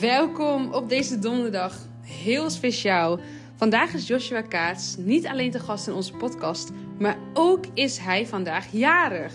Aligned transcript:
Welkom 0.00 0.74
op 0.74 0.88
deze 0.88 1.18
donderdag. 1.18 1.76
Heel 2.02 2.50
speciaal. 2.50 3.20
Vandaag 3.54 3.94
is 3.94 4.06
Joshua 4.06 4.40
Kaats 4.40 4.96
niet 4.96 5.26
alleen 5.26 5.50
te 5.50 5.58
gast 5.58 5.86
in 5.86 5.92
onze 5.92 6.12
podcast, 6.12 6.70
maar 6.98 7.16
ook 7.34 7.64
is 7.74 7.98
hij 7.98 8.26
vandaag 8.26 8.66
jarig. 8.72 9.32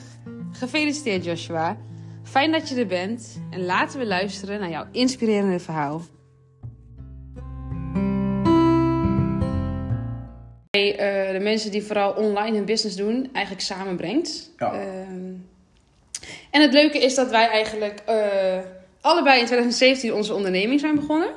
Gefeliciteerd 0.52 1.26
Joshua. 1.26 1.78
Fijn 2.24 2.52
dat 2.52 2.70
je 2.70 2.76
er 2.76 2.88
bent 2.88 3.42
en 3.52 3.66
laten 3.66 4.00
we 4.00 4.06
luisteren 4.06 4.60
naar 4.60 4.70
jouw 4.70 4.86
inspirerende 4.92 5.60
verhaal. 5.60 6.02
Eh, 10.70 11.32
de 11.32 11.40
mensen 11.42 11.72
die 11.72 11.84
vooral 11.84 12.12
online 12.14 12.56
hun 12.56 12.66
business 12.66 12.96
doen, 12.96 13.30
eigenlijk 13.34 13.66
samenbrengt. 13.66 14.52
Ja. 14.58 14.74
Ehm, 14.74 15.34
en 16.52 16.62
het 16.62 16.74
leuke 16.74 16.98
is 17.00 17.16
dat 17.16 17.30
wij 17.30 17.48
eigenlijk 17.48 18.00
eh, 18.06 18.60
allebei 19.04 19.40
in 19.40 19.46
2017 19.46 20.14
onze 20.14 20.34
onderneming 20.34 20.80
zijn 20.80 20.96
begonnen. 20.96 21.30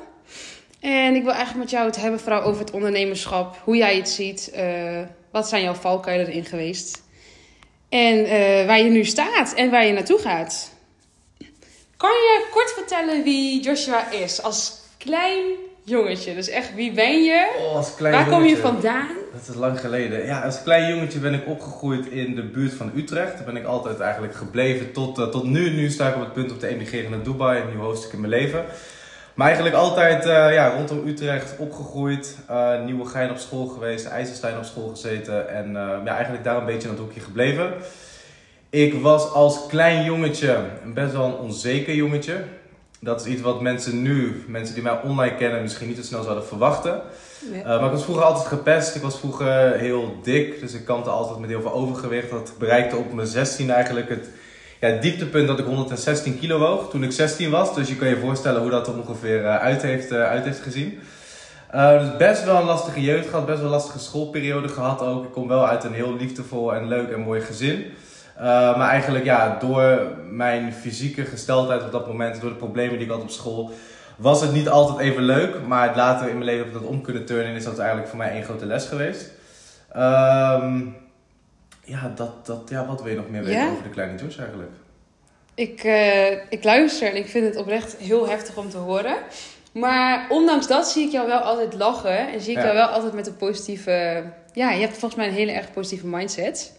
En 0.79 1.15
ik 1.15 1.23
wil 1.23 1.31
eigenlijk 1.31 1.59
met 1.59 1.69
jou 1.69 1.85
het 1.85 1.95
hebben 1.95 2.19
vooral 2.19 2.41
over 2.41 2.61
het 2.61 2.71
ondernemerschap. 2.71 3.57
Hoe 3.63 3.75
jij 3.75 3.95
het 3.95 4.09
ziet. 4.09 4.51
eh, 4.51 5.01
wat 5.31 5.49
zijn 5.49 5.63
jouw 5.63 5.73
valkuilen 5.73 6.27
erin 6.27 6.45
geweest. 6.45 7.03
En 7.89 8.25
eh, 8.25 8.65
waar 8.65 8.79
je 8.79 8.89
nu 8.89 9.05
staat 9.05 9.53
en 9.53 9.69
waar 9.69 9.85
je 9.85 9.93
naartoe 9.93 10.19
gaat. 10.19 10.73
Kan 11.97 12.09
je 12.09 12.47
kort 12.51 12.71
vertellen 12.71 13.23
wie 13.23 13.61
Joshua 13.61 14.11
is 14.11 14.41
als 14.41 14.73
klein 14.97 15.43
jongetje? 15.89 16.35
Dus 16.35 16.49
echt, 16.49 16.75
wie 16.75 16.91
ben 16.91 17.23
je? 17.23 17.55
Oh, 17.59 17.75
als 17.75 17.95
klein 17.95 18.13
waar 18.13 18.27
kom 18.27 18.45
je 18.45 18.57
vandaan? 18.57 19.07
Dat 19.33 19.55
is 19.55 19.55
lang 19.55 19.79
geleden. 19.79 20.25
Ja, 20.25 20.41
als 20.41 20.63
klein 20.63 20.95
jongetje 20.95 21.19
ben 21.19 21.33
ik 21.33 21.47
opgegroeid 21.47 22.05
in 22.05 22.35
de 22.35 22.43
buurt 22.43 22.73
van 22.73 22.91
Utrecht. 22.95 23.35
Daar 23.35 23.45
ben 23.45 23.55
ik 23.55 23.65
altijd 23.65 23.99
eigenlijk 23.99 24.35
gebleven 24.35 24.91
tot, 24.91 25.17
eh, 25.17 25.27
tot 25.27 25.43
nu. 25.43 25.69
Nu 25.69 25.89
sta 25.89 26.09
ik 26.09 26.15
op 26.15 26.21
het 26.21 26.33
punt 26.33 26.51
om 26.51 26.57
te 26.57 26.67
emigreren 26.67 27.11
naar 27.11 27.23
Dubai, 27.23 27.61
een 27.61 27.69
nieuw 27.69 27.79
hoofdstuk 27.79 28.13
in 28.13 28.19
mijn 28.19 28.31
leven. 28.31 28.65
Maar 29.33 29.47
eigenlijk 29.47 29.75
altijd 29.75 30.25
eh, 30.25 30.53
ja, 30.53 30.67
rondom 30.67 31.07
Utrecht 31.07 31.57
opgegroeid. 31.57 32.37
Eh 32.47 32.83
Nieuwe 32.85 33.05
Gein 33.05 33.29
op 33.29 33.37
school 33.37 33.67
geweest, 33.67 34.05
IJzerstein 34.05 34.57
op 34.57 34.63
school 34.63 34.87
gezeten. 34.87 35.49
En 35.49 35.71
ja, 36.05 36.13
eigenlijk 36.15 36.43
daar 36.43 36.57
een 36.57 36.65
beetje 36.65 36.87
aan 36.87 36.93
het 36.93 37.03
hoekje 37.03 37.19
gebleven. 37.19 37.73
Ik 38.69 38.93
was 38.93 39.31
als 39.31 39.67
klein 39.67 40.03
jongetje 40.03 40.57
best 40.93 41.11
wel 41.11 41.25
een 41.25 41.37
onzeker 41.37 41.95
jongetje. 41.95 42.43
Dat 42.99 43.21
is 43.21 43.27
iets 43.27 43.41
wat 43.41 43.61
mensen 43.61 44.01
nu, 44.01 44.43
mensen 44.47 44.73
die 44.73 44.83
mij 44.83 45.01
online 45.03 45.35
kennen, 45.35 45.61
misschien 45.61 45.87
niet 45.87 45.97
zo 45.97 46.03
snel 46.03 46.23
zouden 46.23 46.45
verwachten. 46.45 47.01
Uh, 47.51 47.63
maar 47.63 47.85
ik 47.85 47.91
was 47.91 48.03
vroeger 48.03 48.23
altijd 48.23 48.47
gepest. 48.47 48.95
Ik 48.95 49.01
was 49.01 49.19
vroeger 49.19 49.71
heel 49.73 50.19
dik. 50.23 50.59
Dus 50.59 50.73
ik 50.73 50.85
kampte 50.85 51.09
altijd 51.09 51.39
met 51.39 51.49
heel 51.49 51.61
veel 51.61 51.73
overgewicht. 51.73 52.29
Dat 52.29 52.53
bereikte 52.59 52.95
op 52.95 53.13
mijn 53.13 53.27
16 53.27 53.71
eigenlijk 53.71 54.09
het 54.09 54.29
ja, 54.79 54.89
dieptepunt 54.89 55.47
dat 55.47 55.59
ik 55.59 55.65
116 55.65 56.39
kilo 56.39 56.59
woog 56.59 56.89
toen 56.89 57.03
ik 57.03 57.11
16 57.11 57.49
was. 57.49 57.75
Dus 57.75 57.87
je 57.87 57.95
kan 57.95 58.07
je 58.07 58.17
voorstellen 58.17 58.61
hoe 58.61 58.69
dat 58.69 58.87
er 58.87 58.97
ongeveer 58.97 59.45
eh, 59.45 59.55
uit, 59.55 59.81
heeft, 59.81 60.11
eh, 60.11 60.21
uit 60.21 60.43
heeft 60.43 60.59
gezien. 60.59 60.99
Uh, 61.75 61.99
dus 61.99 62.17
best 62.17 62.43
wel 62.43 62.55
een 62.55 62.65
lastige 62.65 63.01
jeugd 63.01 63.27
gehad. 63.29 63.45
Best 63.45 63.57
wel 63.57 63.65
een 63.65 63.73
lastige 63.73 63.99
schoolperiode 63.99 64.67
gehad 64.67 65.01
ook. 65.01 65.23
Ik 65.23 65.31
kom 65.31 65.47
wel 65.47 65.67
uit 65.67 65.83
een 65.83 65.93
heel 65.93 66.15
liefdevol 66.15 66.73
en 66.73 66.87
leuk 66.87 67.09
en 67.09 67.19
mooi 67.19 67.41
gezin. 67.41 67.85
Uh, 68.37 68.43
maar 68.77 68.89
eigenlijk 68.89 69.25
ja, 69.25 69.57
door 69.59 70.01
mijn 70.29 70.73
fysieke 70.73 71.25
gesteldheid 71.25 71.83
op 71.83 71.91
dat 71.91 72.07
moment, 72.07 72.41
door 72.41 72.49
de 72.49 72.55
problemen 72.55 72.97
die 72.97 73.05
ik 73.07 73.11
had 73.13 73.21
op 73.21 73.29
school, 73.29 73.71
was 74.15 74.41
het 74.41 74.51
niet 74.53 74.69
altijd 74.69 74.99
even 74.99 75.23
leuk. 75.23 75.55
Maar 75.67 75.95
later 75.95 76.27
in 76.27 76.33
mijn 76.33 76.45
leven 76.45 76.65
heb 76.65 76.73
ik 76.75 76.81
dat 76.81 76.89
om 76.89 77.01
kunnen 77.01 77.25
turnen 77.25 77.45
en 77.45 77.55
is 77.55 77.63
dat 77.63 77.77
eigenlijk 77.79 78.09
voor 78.09 78.17
mij 78.17 78.31
één 78.31 78.43
grote 78.43 78.65
les 78.65 78.85
geweest. 78.85 79.31
Ehm, 79.91 80.79
ja, 81.83 82.11
dat, 82.15 82.45
dat, 82.45 82.61
ja, 82.69 82.85
wat 82.85 83.01
wil 83.01 83.11
je 83.11 83.17
nog 83.17 83.29
meer 83.29 83.43
weten 83.43 83.61
Ja? 83.61 83.69
over 83.71 83.83
de 83.83 83.89
kleine 83.89 84.17
Josh 84.17 84.37
eigenlijk? 84.37 84.71
Ik, 85.53 85.83
eh, 85.83 86.31
ik 86.31 86.63
luister 86.63 87.09
en 87.09 87.15
ik 87.15 87.27
vind 87.27 87.45
het 87.45 87.55
oprecht 87.55 87.95
heel 87.97 88.29
heftig 88.29 88.57
om 88.57 88.69
te 88.69 88.77
horen. 88.77 89.15
Maar 89.71 90.25
ondanks 90.29 90.67
dat 90.67 90.87
zie 90.87 91.05
ik 91.05 91.11
jou 91.11 91.27
wel 91.27 91.39
altijd 91.39 91.73
lachen. 91.73 92.31
En 92.33 92.41
zie 92.41 92.51
ik 92.51 92.57
Ja. 92.57 92.63
jou 92.63 92.75
wel 92.75 92.87
altijd 92.87 93.13
met 93.13 93.27
een 93.27 93.35
positieve... 93.37 94.23
Ja, 94.53 94.71
je 94.71 94.79
hebt 94.81 94.97
volgens 94.97 95.15
mij 95.15 95.27
een 95.27 95.33
hele 95.33 95.51
erg 95.51 95.71
positieve 95.73 96.07
mindset. 96.07 96.76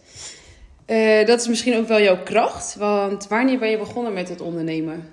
Eh, 0.89 1.25
dat 1.25 1.39
is 1.39 1.47
misschien 1.47 1.77
ook 1.77 1.87
wel 1.87 2.01
jouw 2.01 2.17
kracht. 2.23 2.75
Want 2.79 3.27
wanneer 3.27 3.59
ben 3.59 3.69
je 3.69 3.77
begonnen 3.77 4.13
met 4.13 4.29
het 4.29 4.41
ondernemen? 4.41 5.09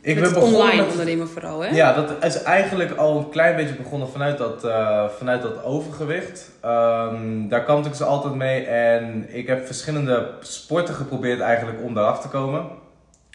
Ik 0.00 0.14
met 0.14 0.24
het 0.24 0.34
begonnen 0.34 0.60
online 0.60 0.82
met- 0.82 0.90
ondernemen 0.90 1.28
vooral, 1.28 1.60
hè? 1.60 1.68
Ja, 1.68 1.92
dat 1.92 2.24
is 2.24 2.42
eigenlijk 2.42 2.90
al 2.96 3.18
een 3.18 3.28
klein 3.28 3.56
beetje 3.56 3.74
begonnen 3.74 4.08
vanuit 4.08 4.38
dat, 4.38 4.64
eh, 4.64 5.04
vanuit 5.18 5.42
dat 5.42 5.64
overgewicht. 5.64 6.50
Ehm, 6.60 7.48
daar 7.48 7.64
kampte 7.64 7.88
ik 7.88 7.94
ze 7.94 8.04
altijd 8.04 8.34
mee 8.34 8.64
en 8.64 9.26
ik 9.28 9.46
heb 9.46 9.66
verschillende 9.66 10.30
sporten 10.40 10.94
geprobeerd 10.94 11.40
eigenlijk 11.40 11.78
om 11.82 11.94
daaraf 11.94 12.20
te 12.20 12.28
komen. 12.28 12.64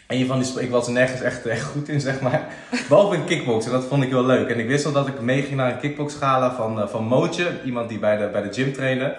Een 0.08 0.26
van 0.26 0.40
die 0.40 0.60
ik 0.60 0.70
was 0.70 0.86
er 0.86 0.92
nergens 0.92 1.20
echt, 1.20 1.46
echt 1.46 1.62
goed 1.72 1.88
in, 1.88 2.00
zeg 2.00 2.20
maar. 2.20 2.46
Behalve 2.88 3.14
in 3.14 3.24
kickboksen, 3.24 3.72
dat 3.72 3.84
vond 3.84 4.02
ik 4.02 4.10
wel 4.10 4.26
leuk. 4.26 4.48
En 4.48 4.58
ik 4.58 4.68
wist 4.68 4.86
al 4.86 4.92
dat 4.92 5.06
ik 5.08 5.20
meeging 5.20 5.56
naar 5.56 5.72
een 5.72 5.78
kickboxgala 5.80 6.54
van, 6.54 6.80
eh, 6.80 6.88
van 6.88 7.04
Mootje, 7.04 7.46
iemand 7.64 7.88
die 7.88 7.98
bij 7.98 8.16
de, 8.16 8.26
bij 8.32 8.42
de 8.42 8.52
gym 8.52 8.72
trainde. 8.72 9.14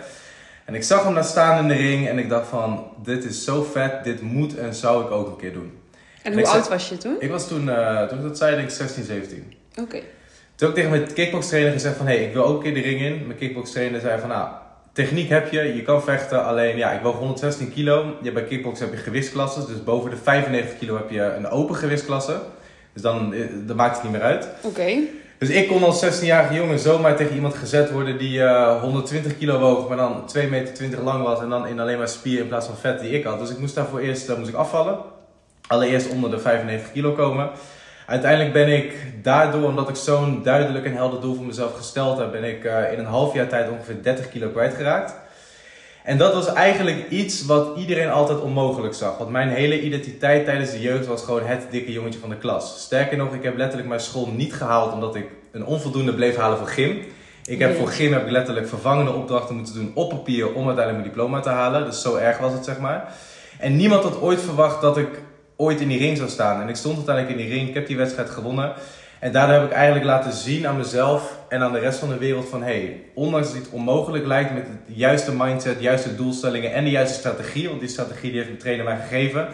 En 0.66 0.75
ik 0.75 0.83
zag 0.83 1.03
hem 1.03 1.13
daar 1.13 1.23
staan 1.23 1.57
in 1.61 1.67
de 1.67 1.88
ring 1.88 2.07
en 2.07 2.17
ik 2.17 2.29
dacht 2.29 2.47
van, 2.47 2.88
dit 3.03 3.23
is 3.23 3.44
zo 3.44 3.63
vet, 3.63 4.03
dit 4.03 4.22
moet 4.22 4.57
en 4.57 4.73
zou 4.73 5.05
ik 5.05 5.11
ook 5.11 5.27
een 5.27 5.35
keer 5.35 5.53
doen. 5.53 5.79
En 6.23 6.33
hoe 6.33 6.47
oud 6.47 6.69
was 6.69 6.89
je 6.89 6.97
toen? 6.97 7.16
Ik 7.19 7.29
was 7.29 7.47
toen, 7.47 7.69
eh, 7.69 8.07
toen 8.07 8.17
ik 8.17 8.23
dat 8.23 8.38
zei, 8.38 8.55
denk 8.55 8.67
ik 8.67 8.73
16, 8.73 9.03
17. 9.03 9.53
Oké. 9.79 10.00
Toen 10.55 10.69
heb 10.69 10.69
ik 10.69 10.75
tegen 10.75 10.89
mijn 10.89 11.13
kickbokstrainer 11.13 11.71
gezegd 11.71 11.97
van, 11.97 12.07
hé, 12.07 12.16
hey, 12.16 12.25
ik 12.25 12.33
wil 12.33 12.45
ook 12.45 12.55
een 12.57 12.63
keer 12.63 12.83
de 12.83 12.89
ring 12.89 13.01
in. 13.01 13.27
Mijn 13.27 13.38
kickbokstrainer 13.38 14.00
zei 14.00 14.19
van, 14.19 14.29
nou, 14.29 14.50
techniek 14.94 15.29
heb 15.29 15.51
je, 15.51 15.75
je 15.75 15.81
kan 15.81 16.03
vechten, 16.03 16.45
alleen 16.45 16.77
ja, 16.77 16.91
ik 16.91 17.01
woog 17.01 17.17
116 17.17 17.73
kilo. 17.73 18.05
Je 18.05 18.23
hebt 18.23 18.33
bij 18.33 18.44
kickbox 18.44 18.79
heb 18.79 18.91
je 18.91 18.97
gewichtsklassen, 18.97 19.67
dus 19.67 19.83
boven 19.83 20.09
de 20.09 20.17
95 20.17 20.77
kilo 20.77 20.95
heb 20.95 21.09
je 21.09 21.21
een 21.21 21.47
open 21.47 21.75
gewichtsklasse. 21.75 22.39
Dus 22.94 23.01
dan, 23.01 23.33
eh, 23.33 23.47
dan 23.66 23.75
maakt 23.75 23.95
het 23.95 24.03
niet 24.03 24.11
meer 24.11 24.21
uit. 24.21 24.47
Oké. 24.61 24.97
Dus 25.41 25.50
ik 25.50 25.68
kon 25.68 25.84
als 25.84 26.06
16-jarige 26.06 26.53
jongen 26.53 26.79
zomaar 26.79 27.16
tegen 27.16 27.35
iemand 27.35 27.53
gezet 27.53 27.91
worden 27.91 28.18
die 28.18 28.44
eh, 28.44 28.81
120 28.81 29.38
kilo 29.38 29.59
woog, 29.59 29.88
maar 29.88 29.97
dan 29.97 30.29
2,20 30.38 30.50
meter 30.50 31.03
lang 31.03 31.24
was 31.24 31.41
en 31.41 31.50
dan 31.50 31.68
in 31.68 31.79
alleen 31.79 31.97
maar 31.97 32.07
spier 32.07 32.40
in 32.40 32.47
plaats 32.47 32.66
van 32.66 32.75
vet 32.78 33.00
die 33.00 33.12
ik 33.12 33.24
had. 33.24 33.40
Dus 33.40 33.50
ik 33.50 33.57
moest 33.57 33.75
daarvoor 33.75 34.00
eerst 34.00 34.30
eh, 34.30 34.38
moest 34.38 34.50
ik 34.50 34.56
afvallen. 34.56 35.00
Allereerst 35.68 36.09
onder 36.09 36.30
de 36.30 36.40
95 36.40 36.91
kilo 36.91 37.12
komen. 37.12 37.50
Uiteindelijk 38.07 38.53
ben 38.53 38.68
ik 38.68 38.96
daardoor, 39.24 39.63
omdat 39.63 39.90
ik 39.90 39.96
zo'n 39.96 40.44
duidelijk 40.44 40.85
en 40.85 40.96
helder 40.96 41.22
doel 41.22 41.35
voor 41.35 41.46
mezelf 41.46 41.78
gesteld 41.78 42.18
heb, 42.18 42.31
ben 42.31 42.44
ik 42.44 42.63
eh, 42.66 42.94
in 42.94 43.00
een 43.00 43.06
half 43.06 43.34
jaar 43.34 43.47
tijd 43.47 43.69
ongeveer 43.69 44.03
30 44.03 44.30
kilo 44.30 44.50
kwijtgeraakt. 44.50 45.13
En 46.11 46.17
dat 46.17 46.33
was 46.33 46.53
eigenlijk 46.53 47.09
iets 47.09 47.45
wat 47.45 47.77
iedereen 47.77 48.09
altijd 48.09 48.41
onmogelijk 48.41 48.94
zag. 48.94 49.17
Want 49.17 49.29
mijn 49.29 49.49
hele 49.49 49.81
identiteit 49.81 50.45
tijdens 50.45 50.72
de 50.72 50.81
jeugd 50.81 51.07
was 51.07 51.23
gewoon 51.23 51.44
het 51.44 51.67
dikke 51.69 51.91
jongetje 51.91 52.19
van 52.19 52.29
de 52.29 52.38
klas. 52.38 52.81
Sterker 52.81 53.17
nog, 53.17 53.33
ik 53.33 53.44
heb 53.44 53.57
letterlijk 53.57 53.89
mijn 53.89 54.01
school 54.01 54.27
niet 54.27 54.53
gehaald 54.53 54.94
omdat 54.94 55.16
ik 55.16 55.25
een 55.51 55.66
onvoldoende 55.66 56.13
bleef 56.13 56.35
halen 56.35 56.57
voor 56.57 56.67
gym. 56.67 57.01
Ik 57.45 57.59
heb 57.59 57.77
voor 57.77 57.88
gym 57.88 58.13
heb 58.13 58.25
ik 58.25 58.31
letterlijk 58.31 58.67
vervangende 58.67 59.11
opdrachten 59.11 59.55
moeten 59.55 59.73
doen 59.73 59.91
op 59.94 60.09
papier 60.09 60.53
om 60.53 60.67
uiteindelijk 60.67 60.97
mijn 60.97 61.03
diploma 61.03 61.39
te 61.39 61.50
halen. 61.50 61.85
Dus 61.85 62.01
zo 62.01 62.16
erg 62.16 62.38
was 62.38 62.53
het, 62.53 62.66
zeg 62.66 62.79
maar. 62.79 63.13
En 63.59 63.75
niemand 63.75 64.03
had 64.03 64.21
ooit 64.21 64.41
verwacht 64.41 64.81
dat 64.81 64.97
ik 64.97 65.21
ooit 65.55 65.81
in 65.81 65.88
die 65.88 66.00
ring 66.00 66.17
zou 66.17 66.29
staan. 66.29 66.61
En 66.61 66.69
ik 66.69 66.75
stond 66.75 66.95
uiteindelijk 66.95 67.38
in 67.38 67.45
die 67.45 67.55
ring, 67.55 67.67
ik 67.67 67.73
heb 67.73 67.88
die 67.88 67.97
wedstrijd 67.97 68.29
gewonnen. 68.29 68.73
En 69.21 69.31
daardoor 69.31 69.55
heb 69.55 69.65
ik 69.65 69.71
eigenlijk 69.71 70.05
laten 70.05 70.31
zien 70.31 70.67
aan 70.67 70.77
mezelf 70.77 71.37
en 71.47 71.61
aan 71.61 71.71
de 71.71 71.79
rest 71.79 71.99
van 71.99 72.09
de 72.09 72.17
wereld 72.17 72.49
van... 72.49 72.63
hey, 72.63 73.03
ondanks 73.13 73.47
dat 73.47 73.57
het 73.57 73.69
onmogelijk 73.69 74.25
lijkt 74.25 74.53
met 74.53 74.65
de 74.87 74.93
juiste 74.93 75.35
mindset, 75.35 75.77
de 75.77 75.83
juiste 75.83 76.15
doelstellingen 76.15 76.73
en 76.73 76.83
de 76.83 76.89
juiste 76.89 77.19
strategie... 77.19 77.67
want 77.67 77.79
die 77.79 77.89
strategie 77.89 78.29
die 78.29 78.33
heeft 78.33 78.47
mijn 78.47 78.61
trainer 78.61 78.85
mij 78.85 78.97
gegeven... 78.97 79.47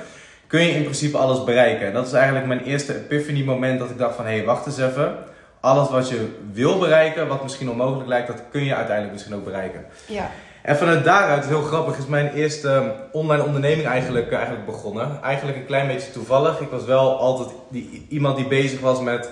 kun 0.47 0.61
je 0.61 0.71
in 0.71 0.83
principe 0.83 1.17
alles 1.17 1.43
bereiken. 1.43 1.87
En 1.87 1.93
dat 1.93 2.07
is 2.07 2.13
eigenlijk 2.13 2.45
mijn 2.45 2.63
eerste 2.63 2.95
epiphany 2.95 3.43
moment 3.43 3.79
dat 3.79 3.89
ik 3.89 3.97
dacht 3.97 4.15
van... 4.15 4.25
hé, 4.25 4.35
hey, 4.35 4.45
wacht 4.45 4.65
eens 4.65 4.77
even. 4.77 5.15
Alles 5.59 5.89
wat 5.89 6.09
je 6.09 6.27
wil 6.51 6.79
bereiken, 6.79 7.27
wat 7.27 7.43
misschien 7.43 7.69
onmogelijk 7.69 8.07
lijkt... 8.07 8.27
dat 8.27 8.43
kun 8.51 8.63
je 8.63 8.75
uiteindelijk 8.75 9.13
misschien 9.13 9.35
ook 9.35 9.45
bereiken. 9.45 9.85
Ja. 10.05 10.29
En 10.61 10.77
vanuit 10.77 11.03
daaruit, 11.03 11.45
heel 11.45 11.61
grappig, 11.61 11.97
is 11.97 12.05
mijn 12.05 12.33
eerste 12.33 12.69
um, 12.69 12.91
online 13.11 13.43
onderneming 13.43 13.87
eigenlijk, 13.87 14.27
uh, 14.27 14.35
eigenlijk 14.35 14.65
begonnen. 14.65 15.21
Eigenlijk 15.21 15.57
een 15.57 15.65
klein 15.65 15.87
beetje 15.87 16.11
toevallig. 16.11 16.59
Ik 16.59 16.69
was 16.69 16.85
wel 16.85 17.19
altijd 17.19 17.49
die, 17.69 18.05
iemand 18.09 18.35
die 18.35 18.47
bezig 18.47 18.79
was 18.79 19.01
met 19.01 19.29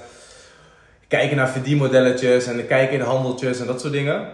kijken 1.07 1.37
naar 1.37 1.49
verdienmodelletjes 1.49 2.45
en 2.45 2.67
kijken 2.67 2.95
in 2.95 3.01
handeltjes 3.01 3.59
en 3.59 3.65
dat 3.67 3.81
soort 3.81 3.93
dingen. 3.93 4.27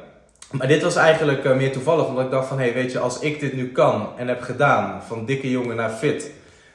Maar 0.52 0.68
dit 0.68 0.82
was 0.82 0.96
eigenlijk 0.96 1.46
uh, 1.46 1.56
meer 1.56 1.72
toevallig, 1.72 2.08
omdat 2.08 2.26
ik 2.26 2.32
dacht 2.32 2.48
van, 2.48 2.58
hé, 2.58 2.64
hey, 2.64 2.74
weet 2.74 2.92
je, 2.92 3.00
als 3.00 3.20
ik 3.20 3.40
dit 3.40 3.54
nu 3.54 3.72
kan 3.72 4.10
en 4.18 4.28
heb 4.28 4.42
gedaan, 4.42 5.02
van 5.08 5.26
dikke 5.26 5.50
jongen 5.50 5.76
naar 5.76 5.90
fit, 5.90 6.32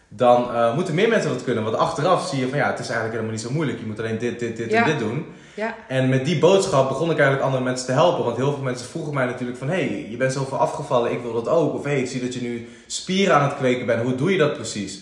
dan 0.08 0.48
uh, 0.52 0.74
moeten 0.74 0.94
meer 0.94 1.08
mensen 1.08 1.30
dat 1.30 1.44
kunnen. 1.44 1.64
Want 1.64 1.76
achteraf 1.76 2.28
zie 2.28 2.40
je 2.40 2.48
van, 2.48 2.58
ja, 2.58 2.66
het 2.66 2.78
is 2.78 2.88
eigenlijk 2.88 3.12
helemaal 3.12 3.32
niet 3.32 3.40
zo 3.40 3.50
moeilijk. 3.50 3.78
Je 3.78 3.86
moet 3.86 3.98
alleen 3.98 4.18
dit, 4.18 4.38
dit, 4.38 4.56
dit 4.56 4.70
Ja. 4.70 4.84
en 4.84 4.90
dit 4.90 4.98
doen. 4.98 5.26
Ja. 5.54 5.74
En 5.88 6.08
met 6.08 6.24
die 6.24 6.38
boodschap 6.38 6.88
begon 6.88 7.10
ik 7.10 7.16
eigenlijk 7.16 7.44
andere 7.44 7.64
mensen 7.64 7.86
te 7.86 7.92
helpen. 7.92 8.24
Want 8.24 8.36
heel 8.36 8.52
veel 8.52 8.62
mensen 8.62 8.88
vroegen 8.88 9.14
mij 9.14 9.26
natuurlijk 9.26 9.58
van... 9.58 9.68
Hé, 9.68 9.74
hey, 9.74 10.06
je 10.10 10.16
bent 10.16 10.32
zoveel 10.32 10.58
afgevallen, 10.58 11.12
ik 11.12 11.22
wil 11.22 11.32
dat 11.32 11.48
ook. 11.48 11.74
Of 11.74 11.84
hé, 11.84 11.90
hey, 11.90 12.00
ik 12.00 12.06
zie 12.06 12.20
dat 12.20 12.34
je 12.34 12.40
nu 12.40 12.68
spieren 12.86 13.34
aan 13.34 13.48
het 13.48 13.56
kweken 13.56 13.86
bent. 13.86 14.02
Hoe 14.02 14.14
doe 14.14 14.32
je 14.32 14.38
dat 14.38 14.54
precies? 14.54 15.00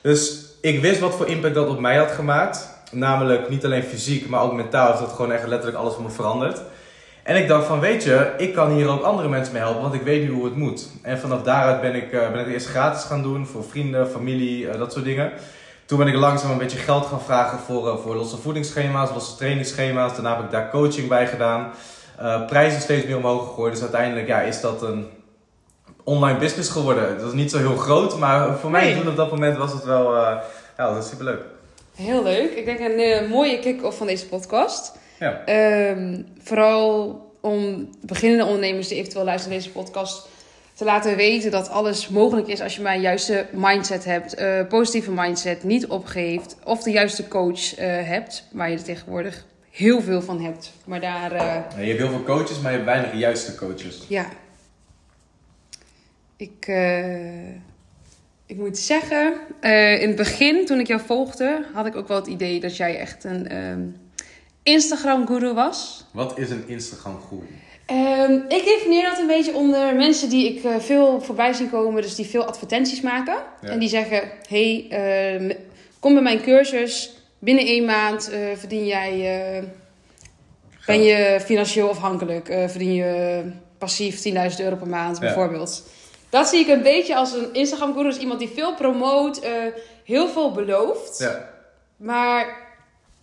Dus 0.00 0.44
ik 0.60 0.80
wist 0.80 1.00
wat 1.00 1.14
voor 1.14 1.26
impact 1.26 1.54
dat 1.54 1.68
op 1.68 1.80
mij 1.80 1.96
had 1.96 2.10
gemaakt. 2.10 2.77
Namelijk 2.90 3.48
niet 3.48 3.64
alleen 3.64 3.82
fysiek, 3.82 4.28
maar 4.28 4.42
ook 4.42 4.52
mentaal 4.52 4.86
heeft 4.86 5.00
dat 5.00 5.12
gewoon 5.12 5.32
echt 5.32 5.46
letterlijk 5.46 5.78
alles 5.78 5.94
voor 5.94 6.02
me 6.02 6.10
veranderd. 6.10 6.60
En 7.22 7.36
ik 7.36 7.48
dacht 7.48 7.66
van, 7.66 7.80
weet 7.80 8.04
je, 8.04 8.32
ik 8.36 8.54
kan 8.54 8.70
hier 8.70 8.88
ook 8.88 9.02
andere 9.02 9.28
mensen 9.28 9.52
mee 9.52 9.62
helpen, 9.62 9.82
want 9.82 9.94
ik 9.94 10.02
weet 10.02 10.22
nu 10.22 10.30
hoe 10.30 10.44
het 10.44 10.56
moet. 10.56 10.88
En 11.02 11.18
vanaf 11.18 11.42
daaruit 11.42 11.80
ben 11.80 11.94
ik, 11.94 12.12
uh, 12.12 12.30
ben 12.30 12.40
ik 12.40 12.52
eerst 12.52 12.66
gratis 12.66 13.04
gaan 13.04 13.22
doen 13.22 13.46
voor 13.46 13.64
vrienden, 13.64 14.08
familie, 14.08 14.64
uh, 14.64 14.78
dat 14.78 14.92
soort 14.92 15.04
dingen. 15.04 15.32
Toen 15.86 15.98
ben 15.98 16.06
ik 16.06 16.14
langzaam 16.14 16.50
een 16.50 16.58
beetje 16.58 16.78
geld 16.78 17.06
gaan 17.06 17.20
vragen 17.20 17.58
voor, 17.58 17.88
eh, 17.88 17.96
voor 17.96 18.14
losse 18.16 18.36
voedingsschema's, 18.36 19.10
losse 19.10 19.36
trainingsschema's. 19.36 20.12
Daarna 20.12 20.36
heb 20.36 20.44
ik 20.44 20.50
daar 20.50 20.70
coaching 20.70 21.08
bij 21.08 21.26
gedaan. 21.26 21.70
Uh, 22.22 22.46
prijzen 22.46 22.80
steeds 22.80 23.06
meer 23.06 23.16
omhoog 23.16 23.46
gegooid. 23.48 23.72
Dus 23.72 23.82
uiteindelijk 23.82 24.26
ja, 24.26 24.40
is 24.40 24.60
dat 24.60 24.82
een 24.82 25.06
online 26.04 26.38
business 26.38 26.70
geworden. 26.70 27.18
Dat 27.18 27.26
is 27.26 27.32
niet 27.32 27.50
zo 27.50 27.58
heel 27.58 27.76
groot, 27.76 28.18
maar 28.18 28.58
voor 28.58 28.70
mij 28.70 28.84
Nee. 28.84 28.96
toen 29.00 29.08
op 29.08 29.16
dat 29.16 29.30
moment 29.30 29.56
was 29.56 29.72
het 29.72 29.84
wel 29.84 30.14
uh, 30.14 30.20
ja, 30.76 30.86
dat 30.86 30.94
was 30.94 31.08
superleuk. 31.08 31.40
Heel 31.98 32.22
leuk. 32.22 32.50
Ik 32.50 32.64
denk 32.64 32.78
een 32.80 32.98
eh, 32.98 33.28
mooie 33.30 33.58
kick-off 33.58 33.96
van 33.98 34.06
deze 34.06 34.26
podcast. 34.28 34.92
Ja. 35.18 35.44
Ehm, 35.44 36.22
vooral 36.38 37.20
om 37.40 37.88
beginnende 38.00 38.44
ondernemers 38.44 38.88
die 38.88 38.96
eventueel 38.98 39.24
luisteren 39.24 39.56
naar 39.56 39.64
deze 39.64 39.78
podcast 39.78 40.28
te 40.74 40.84
laten 40.84 41.16
weten 41.16 41.50
dat 41.50 41.68
alles 41.68 42.08
mogelijk 42.08 42.46
is 42.48 42.60
als 42.60 42.76
je 42.76 42.82
maar 42.82 42.94
een 42.94 43.00
juiste 43.00 43.46
mindset 43.52 44.04
hebt, 44.04 44.34
eh, 44.34 44.66
positieve 44.68 45.10
mindset, 45.12 45.64
niet 45.64 45.86
opgeeft 45.86 46.56
of 46.64 46.82
de 46.82 46.90
juiste 46.90 47.28
coach 47.28 47.74
eh, 47.74 47.86
hebt, 48.08 48.44
waar 48.52 48.70
je 48.70 48.76
er 48.76 48.82
tegenwoordig 48.82 49.44
heel 49.70 50.00
veel 50.00 50.22
van 50.22 50.40
hebt. 50.40 50.72
Maar 50.84 51.00
daar, 51.00 51.34
Ja, 51.34 51.66
je 51.78 51.86
hebt 51.86 51.98
heel 51.98 52.08
veel 52.10 52.22
coaches, 52.22 52.60
maar 52.60 52.70
je 52.70 52.78
hebt 52.78 52.90
weinig 52.90 53.12
juiste 53.14 53.54
coaches. 53.54 54.04
ja. 54.08 54.28
Ik, 56.36 56.66
ik 58.48 58.56
moet 58.56 58.78
zeggen, 58.78 59.34
eh, 59.60 60.02
in 60.02 60.06
het 60.08 60.16
begin 60.16 60.66
toen 60.66 60.80
ik 60.80 60.86
jou 60.86 61.00
volgde, 61.06 61.64
had 61.74 61.86
ik 61.86 61.96
ook 61.96 62.08
wel 62.08 62.16
het 62.16 62.26
idee 62.26 62.60
dat 62.60 62.76
jij 62.76 62.98
echt 62.98 63.24
een 63.24 63.48
ehm, 63.48 63.80
Instagram-guru 64.62 65.52
was. 65.52 66.04
Wat 66.12 66.38
is 66.38 66.50
een 66.50 66.64
Instagram 66.66 67.20
guru? 67.28 67.46
Ehm, 67.86 68.32
ik 68.32 68.64
definieer 68.64 69.08
dat 69.08 69.18
een 69.18 69.26
beetje 69.26 69.54
onder 69.54 69.94
mensen 69.96 70.28
die 70.28 70.54
ik 70.54 70.64
eh, 70.64 70.78
veel 70.78 71.20
voorbij 71.20 71.52
zie 71.52 71.68
komen, 71.68 72.02
dus 72.02 72.14
die 72.14 72.26
veel 72.26 72.44
advertenties 72.44 73.00
maken. 73.00 73.36
Ja. 73.60 73.68
En 73.68 73.78
die 73.78 73.88
zeggen: 73.88 74.22
hey, 74.48 74.86
ehm, 74.88 75.52
kom 76.00 76.12
bij 76.14 76.22
mijn 76.22 76.42
cursus. 76.42 77.12
Binnen 77.38 77.64
één 77.66 77.84
maand 77.84 78.30
eh, 78.30 78.38
verdien 78.56 78.86
jij, 78.86 79.42
eh, 79.56 79.62
ben 80.86 81.02
je 81.02 81.40
financieel 81.44 81.88
afhankelijk. 81.88 82.48
Eh, 82.48 82.68
verdien 82.68 82.94
je 82.94 83.42
passief 83.78 84.20
10.000 84.20 84.60
euro 84.60 84.76
per 84.76 84.88
maand, 84.88 85.16
Ja. 85.16 85.22
bijvoorbeeld. 85.22 85.82
Dat 86.30 86.48
zie 86.48 86.60
ik 86.60 86.68
een 86.68 86.82
beetje 86.82 87.16
als 87.16 87.32
een 87.32 87.48
Instagram 87.52 87.92
guru. 87.92 88.04
Dus 88.08 88.18
iemand 88.18 88.38
die 88.38 88.48
veel 88.48 88.74
promoot, 88.74 89.38
eh, 89.38 89.50
heel 90.04 90.28
veel 90.28 90.52
belooft. 90.52 91.18
Ja. 91.18 91.48
Maar 91.96 92.56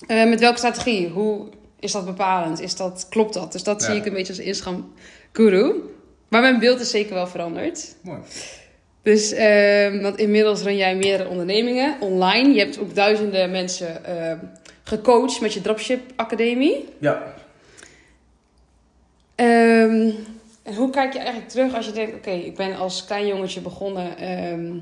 eh, 0.08 0.30
met 0.30 0.40
welke 0.40 0.58
strategie? 0.58 1.10
Hoe 1.10 1.48
is 1.80 1.92
dat 1.92 2.06
bepalend? 2.06 2.60
Is 2.62 2.76
dat, 2.76 3.06
klopt 3.10 3.34
dat? 3.34 3.52
Dus 3.52 3.64
dat 3.64 3.82
Ja. 3.82 3.88
zie 3.88 3.96
ik 3.96 4.06
een 4.06 4.14
beetje 4.14 4.34
als 4.34 4.42
Instagram 4.42 4.94
guru. 5.32 5.74
Maar 6.28 6.42
mijn 6.42 6.60
beeld 6.60 6.80
is 6.80 6.90
zeker 6.90 7.14
wel 7.14 7.28
veranderd. 7.28 7.96
Mooi. 8.02 8.20
Dus, 9.02 9.32
eh, 9.32 10.02
want 10.02 10.18
inmiddels 10.18 10.62
run 10.62 10.78
jij 10.78 10.96
meerdere 10.96 11.30
ondernemingen 11.30 11.96
online. 12.02 12.54
Je 12.54 12.60
hebt 12.60 12.80
ook 12.80 12.96
duizenden 12.96 13.52
mensen 13.52 14.06
eh, 14.06 14.38
gecoacht 14.84 15.42
met 15.42 15.54
je 15.54 15.62
Dropship 15.62 16.02
Academie. 16.16 16.86
Ja. 17.00 17.34
Ehm, 19.36 20.12
en 20.66 20.76
hoe 20.76 20.90
kijk 20.90 21.14
je 21.14 21.20
eigenlijk 21.20 21.50
terug 21.50 21.74
als 21.74 21.86
je 21.86 21.92
denkt: 21.92 22.16
oké, 22.16 22.30
ik 22.30 22.56
ben 22.56 22.76
als 22.76 23.06
klein 23.06 23.28
jongetje 23.28 23.62
begonnen 23.62 24.18
ehm, 24.18 24.74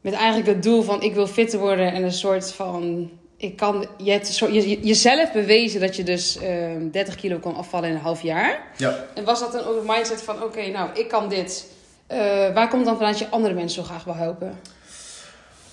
met 0.00 0.12
eigenlijk 0.12 0.46
het 0.46 0.62
doel 0.62 0.82
van 0.82 1.02
ik 1.02 1.14
wil 1.14 1.26
fitter 1.26 1.58
worden 1.58 1.92
en 1.92 2.02
een 2.02 2.12
soort 2.12 2.52
van. 2.52 3.10
Ik 3.36 3.56
kan, 3.56 3.86
je 3.96 4.10
hebt 4.10 4.38
je, 4.38 4.80
jezelf 4.80 5.32
bewezen 5.32 5.80
dat 5.80 5.96
je 5.96 6.02
dus 6.02 6.38
ehm 6.38 6.90
30 6.90 7.14
kilo 7.14 7.38
kan 7.38 7.54
afvallen 7.54 7.88
in 7.88 7.94
een 7.94 8.00
half 8.00 8.22
jaar. 8.22 8.60
Ja. 8.76 9.04
En 9.14 9.24
was 9.24 9.40
dat 9.40 9.52
dan 9.52 9.64
ook 9.64 9.80
een 9.80 9.86
mindset 9.86 10.22
van: 10.22 10.42
oké, 10.42 10.66
nou, 10.66 10.90
ik 10.94 11.08
kan 11.08 11.28
dit. 11.28 11.66
Eh, 12.06 12.18
waar 12.54 12.68
komt 12.68 12.84
dan 12.84 12.96
vanuit 12.96 13.18
je 13.18 13.28
andere 13.28 13.54
mensen 13.54 13.82
zo 13.82 13.88
graag 13.88 14.04
wil 14.04 14.14
helpen? 14.14 14.58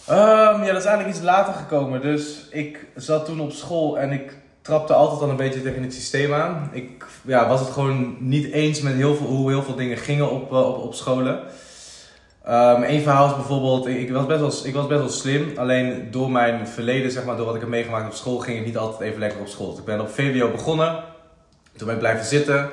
Ehm, 0.08 0.64
ja, 0.64 0.72
dat 0.72 0.82
is 0.82 0.86
eigenlijk 0.86 1.16
iets 1.16 1.26
later 1.26 1.54
gekomen. 1.54 2.02
Dus 2.02 2.48
ik 2.50 2.86
zat 2.96 3.26
toen 3.26 3.40
op 3.40 3.52
school 3.52 4.00
en 4.00 4.12
ik 4.12 4.38
trapte 4.64 4.94
altijd 4.94 5.22
al 5.22 5.30
een 5.30 5.36
beetje 5.36 5.62
tegen 5.62 5.84
het 5.84 5.94
systeem 5.94 6.34
aan. 6.34 6.70
Ik 6.72 7.06
ja, 7.22 7.48
was 7.48 7.60
het 7.60 7.70
gewoon 7.70 8.16
niet 8.20 8.52
eens 8.52 8.82
met 8.82 8.94
heel 8.94 9.16
veel, 9.16 9.26
hoe 9.26 9.50
heel 9.50 9.64
veel 9.64 9.76
dingen 9.76 9.98
gingen 9.98 10.32
op, 10.32 10.52
eh, 10.52 10.68
op, 10.68 10.78
op 10.78 10.94
scholen. 10.94 11.40
Ehm 12.46 12.84
Eén 12.84 13.02
verhaal 13.02 13.30
is 13.30 13.36
bijvoorbeeld, 13.36 13.88
ik, 13.88 13.98
ik 13.98 14.12
was 14.12 14.26
best 14.26 14.40
wel, 14.40 14.54
ik 14.64 14.74
was 14.74 14.88
best 14.88 15.00
wel 15.00 15.10
slim. 15.10 15.58
Alleen 15.58 16.08
door 16.12 16.32
mijn 16.32 16.68
verleden, 16.68 17.12
zeg 17.12 17.26
maar, 17.26 17.36
door 17.36 17.46
wat 17.46 17.56
ik 17.56 17.62
heb 17.62 17.70
meegemaakt 17.70 18.08
op 18.08 18.14
school, 18.14 18.38
ging 18.38 18.58
het 18.58 18.66
niet 18.66 18.78
altijd 18.78 19.10
even 19.10 19.20
lekker 19.20 19.40
op 19.40 19.48
school. 19.48 19.70
Dus 19.70 19.80
ik 19.80 19.86
ben 19.86 20.02
op 20.02 20.10
VWO 20.10 20.52
begonnen. 20.52 21.04
Toen 21.76 21.86
ben 21.86 21.96
ik 21.96 22.02
blijven 22.02 22.26
zitten. 22.26 22.70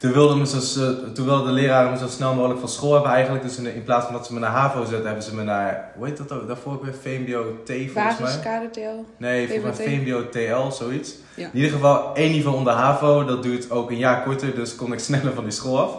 Toen 0.00 0.12
wilde, 0.12 0.34
me 0.34 0.46
zo, 0.46 1.12
toen 1.12 1.24
wilde 1.24 1.46
de 1.46 1.52
leraren 1.52 1.90
me 1.92 1.98
zo 1.98 2.06
snel 2.08 2.34
mogelijk 2.34 2.60
van 2.60 2.68
school 2.68 2.92
hebben 2.92 3.10
eigenlijk. 3.10 3.42
Dus 3.42 3.56
in, 3.56 3.74
in 3.74 3.84
plaats 3.84 4.04
van 4.04 4.14
dat 4.14 4.26
ze 4.26 4.32
me 4.32 4.38
naar 4.38 4.50
HAVO 4.50 4.84
zetten, 4.84 5.06
hebben 5.06 5.24
ze 5.24 5.34
me 5.34 5.42
naar, 5.42 5.92
hoe 5.96 6.06
heet 6.06 6.16
dat 6.16 6.32
ook? 6.32 6.46
Daarvoor 6.46 6.72
ook 6.72 6.84
weer 6.84 6.94
VMBO-T 7.02 7.70
volgens 7.70 7.92
Basis, 7.92 8.38
mij. 8.44 8.68
KDTL. 8.68 8.80
Nee, 9.16 9.48
volgens 9.48 9.78
mij 9.78 9.86
VMBO-T. 9.86 10.32
VMBO-TL, 10.32 10.70
zoiets. 10.70 11.14
Ja. 11.34 11.44
In 11.44 11.56
ieder 11.56 11.70
geval 11.70 12.14
één 12.14 12.32
niveau 12.32 12.56
onder 12.56 12.72
HAVO. 12.72 13.24
Dat 13.24 13.42
duurt 13.42 13.70
ook 13.70 13.90
een 13.90 13.98
jaar 13.98 14.22
korter, 14.22 14.54
dus 14.54 14.74
kon 14.76 14.92
ik 14.92 14.98
sneller 15.08 15.32
van 15.34 15.44
die 15.44 15.52
school 15.52 15.80
af. 15.80 15.94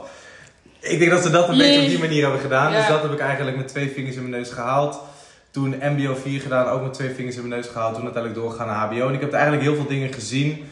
Ik 0.79 0.99
denk 0.99 1.11
dat 1.11 1.23
ze 1.23 1.29
dat 1.29 1.49
een 1.49 1.55
Jee. 1.55 1.67
beetje 1.67 1.81
op 1.81 1.89
die 1.89 1.99
manier 1.99 2.21
hebben 2.21 2.41
gedaan. 2.41 2.71
Ja. 2.71 2.77
Dus 2.77 2.87
dat 2.87 3.01
heb 3.01 3.11
ik 3.11 3.19
eigenlijk 3.19 3.57
met 3.57 3.67
twee 3.67 3.91
vingers 3.91 4.15
in 4.15 4.21
mijn 4.21 4.41
neus 4.41 4.49
gehaald. 4.49 4.99
Toen 5.51 5.75
MBO 5.81 6.15
4 6.15 6.41
gedaan, 6.41 6.67
ook 6.67 6.81
met 6.81 6.93
twee 6.93 7.09
vingers 7.09 7.35
in 7.35 7.47
mijn 7.47 7.61
neus 7.61 7.71
gehaald. 7.71 7.93
Toen 7.93 8.03
uiteindelijk 8.03 8.41
doorgegaan 8.41 8.67
naar 8.67 8.87
HBO. 8.87 9.07
En 9.07 9.13
ik 9.13 9.21
heb 9.21 9.33
eigenlijk 9.33 9.63
heel 9.63 9.75
veel 9.75 9.87
dingen 9.87 10.13
gezien 10.13 10.63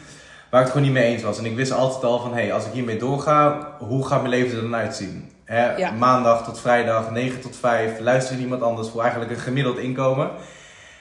waar 0.50 0.60
ik 0.60 0.66
het 0.66 0.76
gewoon 0.76 0.82
niet 0.82 0.92
mee 1.02 1.12
eens 1.12 1.22
was. 1.22 1.38
En 1.38 1.44
ik 1.44 1.56
wist 1.56 1.72
altijd 1.72 2.04
al 2.04 2.18
van, 2.20 2.34
hé, 2.34 2.40
hey, 2.42 2.52
als 2.52 2.64
ik 2.66 2.72
hiermee 2.72 2.98
doorga, 2.98 3.68
hoe 3.78 4.06
gaat 4.06 4.18
mijn 4.22 4.34
leven 4.34 4.56
er 4.56 4.62
dan 4.62 4.74
uitzien? 4.76 5.30
Hè, 5.44 5.76
Ja. 5.76 5.90
Maandag 5.90 6.44
tot 6.44 6.60
vrijdag, 6.60 7.10
9 7.10 7.40
tot 7.40 7.56
5, 7.60 8.00
luister 8.00 8.36
niemand 8.36 8.62
anders 8.62 8.88
voor 8.88 9.00
eigenlijk 9.00 9.30
een 9.30 9.38
gemiddeld 9.38 9.78
inkomen. 9.78 10.30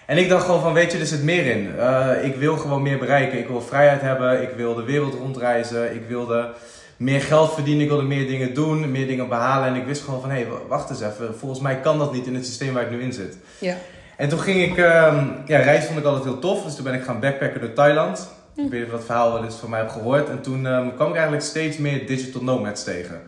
En 0.05 0.17
ik 0.17 0.29
dacht 0.29 0.45
gewoon 0.45 0.61
van, 0.61 0.73
weet 0.73 0.91
je, 0.91 0.97
er 0.97 1.05
zit 1.05 1.23
meer 1.23 1.45
in. 1.45 1.79
Eh, 1.79 2.23
ik 2.23 2.35
wil 2.35 2.57
gewoon 2.57 2.81
meer 2.81 2.97
bereiken. 2.97 3.39
Ik 3.39 3.47
wil 3.47 3.61
vrijheid 3.61 4.01
hebben. 4.01 4.41
Ik 4.41 4.49
wil 4.55 4.75
de 4.75 4.83
wereld 4.83 5.13
rondreizen. 5.13 5.93
Ik 5.95 6.01
wilde 6.07 6.49
meer 6.97 7.21
geld 7.21 7.53
verdienen. 7.53 7.83
Ik 7.83 7.89
wilde 7.89 8.03
meer 8.03 8.27
dingen 8.27 8.53
doen, 8.53 8.91
meer 8.91 9.07
dingen 9.07 9.27
behalen. 9.29 9.67
En 9.67 9.75
ik 9.75 9.85
wist 9.85 10.03
gewoon 10.03 10.21
van, 10.21 10.29
hé, 10.29 10.35
hey, 10.35 10.47
wacht 10.67 10.89
eens 10.89 11.01
even. 11.01 11.35
Volgens 11.37 11.61
mij 11.61 11.79
kan 11.79 11.97
dat 11.97 12.13
niet 12.13 12.27
in 12.27 12.35
het 12.35 12.45
systeem 12.45 12.73
waar 12.73 12.83
ik 12.83 12.91
nu 12.91 13.01
in 13.01 13.13
zit. 13.13 13.37
Ja. 13.57 13.75
En 14.17 14.29
toen 14.29 14.39
ging 14.39 14.71
ik, 14.71 14.77
ehm, 14.77 15.25
ja, 15.45 15.57
reizen 15.59 15.87
vond 15.87 15.99
ik 15.99 16.05
altijd 16.05 16.23
heel 16.23 16.39
tof. 16.39 16.63
Dus 16.63 16.75
toen 16.75 16.83
ben 16.83 16.93
ik 16.93 17.03
gaan 17.03 17.19
backpacken 17.19 17.61
door 17.61 17.73
Thailand. 17.73 18.31
Ik 18.65 18.71
weet 18.71 18.79
niet 18.79 18.89
of 18.89 18.95
dat 18.95 19.05
verhaal 19.05 19.33
wel 19.33 19.43
eens 19.43 19.55
van 19.55 19.69
mij 19.69 19.79
hebt 19.79 19.91
gehoord. 19.91 20.29
En 20.29 20.41
toen 20.41 20.67
ehm, 20.67 20.87
kwam 20.95 21.07
ik 21.07 21.13
eigenlijk 21.13 21.43
steeds 21.43 21.77
meer 21.77 22.07
digital 22.07 22.43
nomads 22.43 22.83
tegen. 22.83 23.21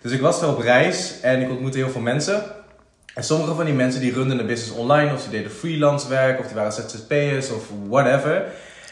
Dus 0.00 0.12
ik 0.12 0.20
was 0.20 0.40
daar 0.40 0.50
op 0.50 0.58
reis 0.58 1.20
en 1.20 1.40
ik 1.40 1.50
ontmoette 1.50 1.78
heel 1.78 1.90
veel 1.90 2.00
mensen. 2.00 2.42
En 3.14 3.24
sommige 3.24 3.54
van 3.54 3.64
die 3.64 3.74
mensen 3.74 4.00
die 4.00 4.12
runden 4.12 4.38
een 4.38 4.46
business 4.46 4.78
online, 4.78 5.12
of 5.12 5.20
ze 5.20 5.30
deden 5.30 5.50
freelance 5.50 6.08
werk, 6.08 6.38
of 6.38 6.46
die 6.46 6.54
waren 6.54 6.72
ZZP'ers 6.72 7.50
of 7.50 7.70
whatever. 7.88 8.44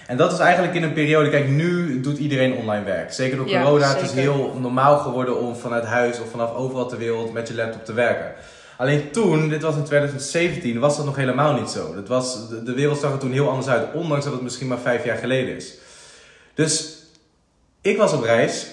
En 0.06 0.16
dat 0.16 0.32
is 0.32 0.38
eigenlijk 0.38 0.74
in 0.74 0.82
een 0.82 0.92
periode, 0.92 1.30
kijk, 1.30 1.48
nu 1.48 2.00
doet 2.00 2.18
iedereen 2.18 2.54
online 2.54 2.84
werk. 2.84 3.12
Zeker 3.12 3.36
door 3.36 3.48
Ja, 3.48 3.62
corona. 3.62 3.88
Het 3.88 4.02
is 4.02 4.08
zeker. 4.08 4.22
heel 4.22 4.56
normaal 4.60 4.98
geworden 4.98 5.40
om 5.40 5.56
vanuit 5.56 5.84
huis 5.84 6.20
of 6.20 6.30
vanaf 6.30 6.54
overal 6.54 6.88
ter 6.88 6.98
wereld 6.98 7.32
met 7.32 7.48
je 7.48 7.54
laptop 7.54 7.84
te 7.84 7.92
werken. 7.92 8.32
Alleen 8.76 9.10
toen, 9.10 9.48
dit 9.48 9.62
was 9.62 9.76
in 9.76 9.84
2017, 9.84 10.78
was 10.78 10.96
dat 10.96 11.06
nog 11.06 11.16
helemaal 11.16 11.52
niet 11.52 11.70
zo. 11.70 11.94
Dat 11.94 12.08
was, 12.08 12.48
de 12.64 12.74
wereld 12.74 12.98
zag 12.98 13.12
er 13.12 13.18
toen 13.18 13.32
heel 13.32 13.48
anders 13.48 13.68
uit, 13.68 13.92
ondanks 13.92 14.24
dat 14.24 14.32
het 14.32 14.42
misschien 14.42 14.68
maar 14.68 14.78
vijf 14.78 15.04
jaar 15.04 15.16
geleden 15.16 15.56
is. 15.56 15.74
Dus 16.54 16.96
ik 17.80 17.96
was 17.96 18.12
op 18.12 18.22
reis. 18.22 18.66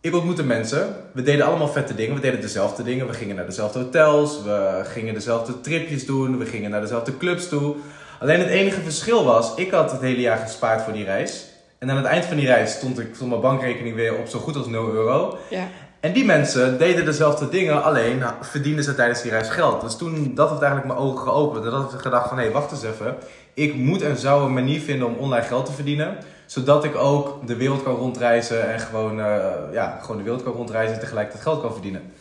Ik 0.00 0.14
ontmoette 0.14 0.44
mensen. 0.44 0.96
We 1.12 1.22
deden 1.22 1.46
allemaal 1.46 1.68
vette 1.68 1.94
dingen. 1.94 2.14
We 2.14 2.20
deden 2.20 2.40
dezelfde 2.40 2.82
dingen. 2.82 3.06
We 3.06 3.12
gingen 3.12 3.36
naar 3.36 3.46
dezelfde 3.46 3.78
hotels. 3.78 4.42
We 4.42 4.80
gingen 4.84 5.14
dezelfde 5.14 5.60
tripjes 5.60 6.06
doen. 6.06 6.38
We 6.38 6.46
gingen 6.46 6.70
naar 6.70 6.80
dezelfde 6.80 7.16
clubs 7.16 7.48
toe. 7.48 7.74
Alleen 8.20 8.38
het 8.38 8.48
enige 8.48 8.80
verschil 8.80 9.24
was, 9.24 9.54
ik 9.54 9.70
had 9.70 9.90
het 9.90 10.00
hele 10.00 10.20
jaar 10.20 10.38
gespaard 10.38 10.82
voor 10.82 10.92
die 10.92 11.04
reis. 11.04 11.44
En 11.78 11.90
aan 11.90 11.96
het 11.96 12.06
eind 12.06 12.24
van 12.24 12.36
die 12.36 12.46
reis 12.46 12.72
stond, 12.72 12.98
ik, 12.98 13.14
stond 13.14 13.30
mijn 13.30 13.42
bankrekening 13.42 13.94
weer 13.94 14.16
op 14.16 14.26
zo 14.26 14.38
goed 14.38 14.56
als 14.56 14.66
0 14.66 14.92
euro. 14.92 15.38
Ja. 15.50 15.68
En 16.00 16.12
die 16.12 16.24
mensen 16.24 16.78
deden 16.78 17.04
dezelfde 17.04 17.48
dingen, 17.48 17.82
alleen 17.82 18.22
verdienden 18.40 18.84
ze 18.84 18.94
tijdens 18.94 19.22
die 19.22 19.30
reis 19.30 19.48
geld. 19.48 19.80
Dus 19.80 19.96
toen, 19.96 20.34
dat 20.34 20.48
heeft 20.48 20.62
eigenlijk 20.62 20.92
mijn 20.92 21.08
ogen 21.08 21.18
geopend. 21.18 21.64
En 21.64 21.70
dat 21.70 21.82
heb 21.82 21.92
ik 21.92 22.00
gedacht 22.00 22.28
van, 22.28 22.38
hé, 22.38 22.50
wacht 22.50 22.72
eens 22.72 22.82
even. 22.82 23.16
Ik 23.54 23.74
moet 23.74 24.02
en 24.02 24.16
zou 24.16 24.44
een 24.44 24.52
manier 24.52 24.80
vinden 24.80 25.06
om 25.06 25.14
online 25.14 25.46
geld 25.46 25.66
te 25.66 25.72
verdienen. 25.72 26.16
Zodat 26.52 26.84
ik 26.84 26.96
ook 26.96 27.46
de 27.46 27.56
wereld 27.56 27.82
kan 27.82 27.94
rondreizen 27.94 28.72
en 28.72 28.80
gewoon, 28.80 29.20
eh, 29.20 29.44
ja, 29.72 29.98
gewoon 30.00 30.16
de 30.16 30.22
wereld 30.22 30.42
kan 30.42 30.52
rondreizen 30.52 30.94
en 30.94 31.00
tegelijkertijd 31.00 31.42
geld 31.42 31.60
kan 31.60 31.72
verdienen. 31.72 32.12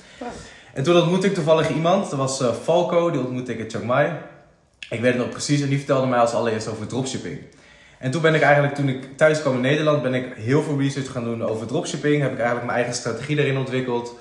En 0.73 0.83
toen 0.83 0.95
ontmoette 0.95 1.27
ik 1.27 1.33
toevallig 1.33 1.69
iemand, 1.69 2.09
dat 2.09 2.19
was 2.19 2.41
eh, 2.41 2.53
Falco, 2.63 3.11
die 3.11 3.19
ontmoette 3.19 3.53
ik 3.53 3.59
in 3.59 3.69
Chiang 3.69 3.85
Mai. 3.85 4.11
Ik 4.89 5.01
weet 5.01 5.13
het 5.13 5.21
nog 5.21 5.29
precies 5.29 5.61
en 5.61 5.69
die 5.69 5.77
vertelde 5.77 6.07
mij 6.07 6.19
als 6.19 6.33
allereerst 6.33 6.67
over 6.67 6.88
dropshipping. 6.88 7.39
En 8.00 8.11
toen 8.11 8.21
ben 8.21 8.33
ik 8.33 8.41
eigenlijk, 8.41 8.75
toen 8.75 8.89
ik 8.89 9.17
thuis 9.17 9.41
kwam 9.41 9.55
in 9.55 9.61
Nederland, 9.61 10.01
ben 10.01 10.13
ik 10.13 10.33
heel 10.35 10.63
veel 10.63 10.79
research 10.79 11.11
gaan 11.11 11.23
doen 11.23 11.43
over 11.43 11.67
dropshipping. 11.67 12.21
Heb 12.21 12.31
ik 12.31 12.38
eigenlijk 12.38 12.65
mijn 12.65 12.77
eigen 12.77 12.95
strategie 12.95 13.35
daarin 13.35 13.57
ontwikkeld. 13.57 14.15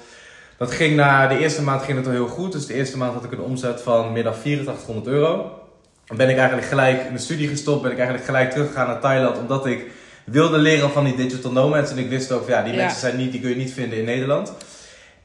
Dat 0.57 0.71
ging 0.71 0.97
na 0.97 1.27
de 1.27 1.39
eerste 1.39 1.63
maand 1.63 1.83
ging 1.83 1.99
het 1.99 2.07
al 2.07 2.13
heel 2.13 2.29
goed. 2.29 2.53
Dus 2.53 2.67
de 2.67 2.75
eerste 2.75 2.99
maand 2.99 3.15
had 3.15 3.25
ik 3.25 3.33
een 3.33 3.41
omzet 3.41 3.81
van 3.81 4.13
meer 4.13 4.23
dan 4.23 4.33
8400 4.33 5.07
euro. 5.07 5.59
Dan 6.07 6.17
ben 6.17 6.29
ik 6.29 6.37
eigenlijk 6.37 6.69
gelijk 6.69 7.05
in 7.05 7.13
de 7.13 7.19
studie 7.19 7.49
gestopt. 7.49 7.83
Ben 7.83 7.91
ik 7.91 7.97
eigenlijk 7.97 8.27
gelijk 8.27 8.51
teruggegaan 8.51 8.87
naar 8.87 9.01
Thailand. 9.01 9.39
Omdat 9.39 9.67
ik 9.67 9.91
wilde 10.31 10.59
leren 10.59 10.91
van 10.91 11.05
die 11.05 11.17
digital 11.17 11.53
nomads. 11.53 11.91
En 11.91 11.99
ik 11.99 12.09
wist 12.09 12.33
ook, 12.33 12.45
van, 12.45 12.53
ja, 12.55 12.63
die 12.63 12.73
Ja. 12.73 12.79
mensen 12.79 13.01
zijn 13.01 13.17
niet, 13.17 13.33
die 13.33 13.41
kun 13.41 13.51
je 13.51 13.57
niet 13.57 13.73
vinden 13.73 13.99
in 13.99 14.05
Nederland. 14.05 14.53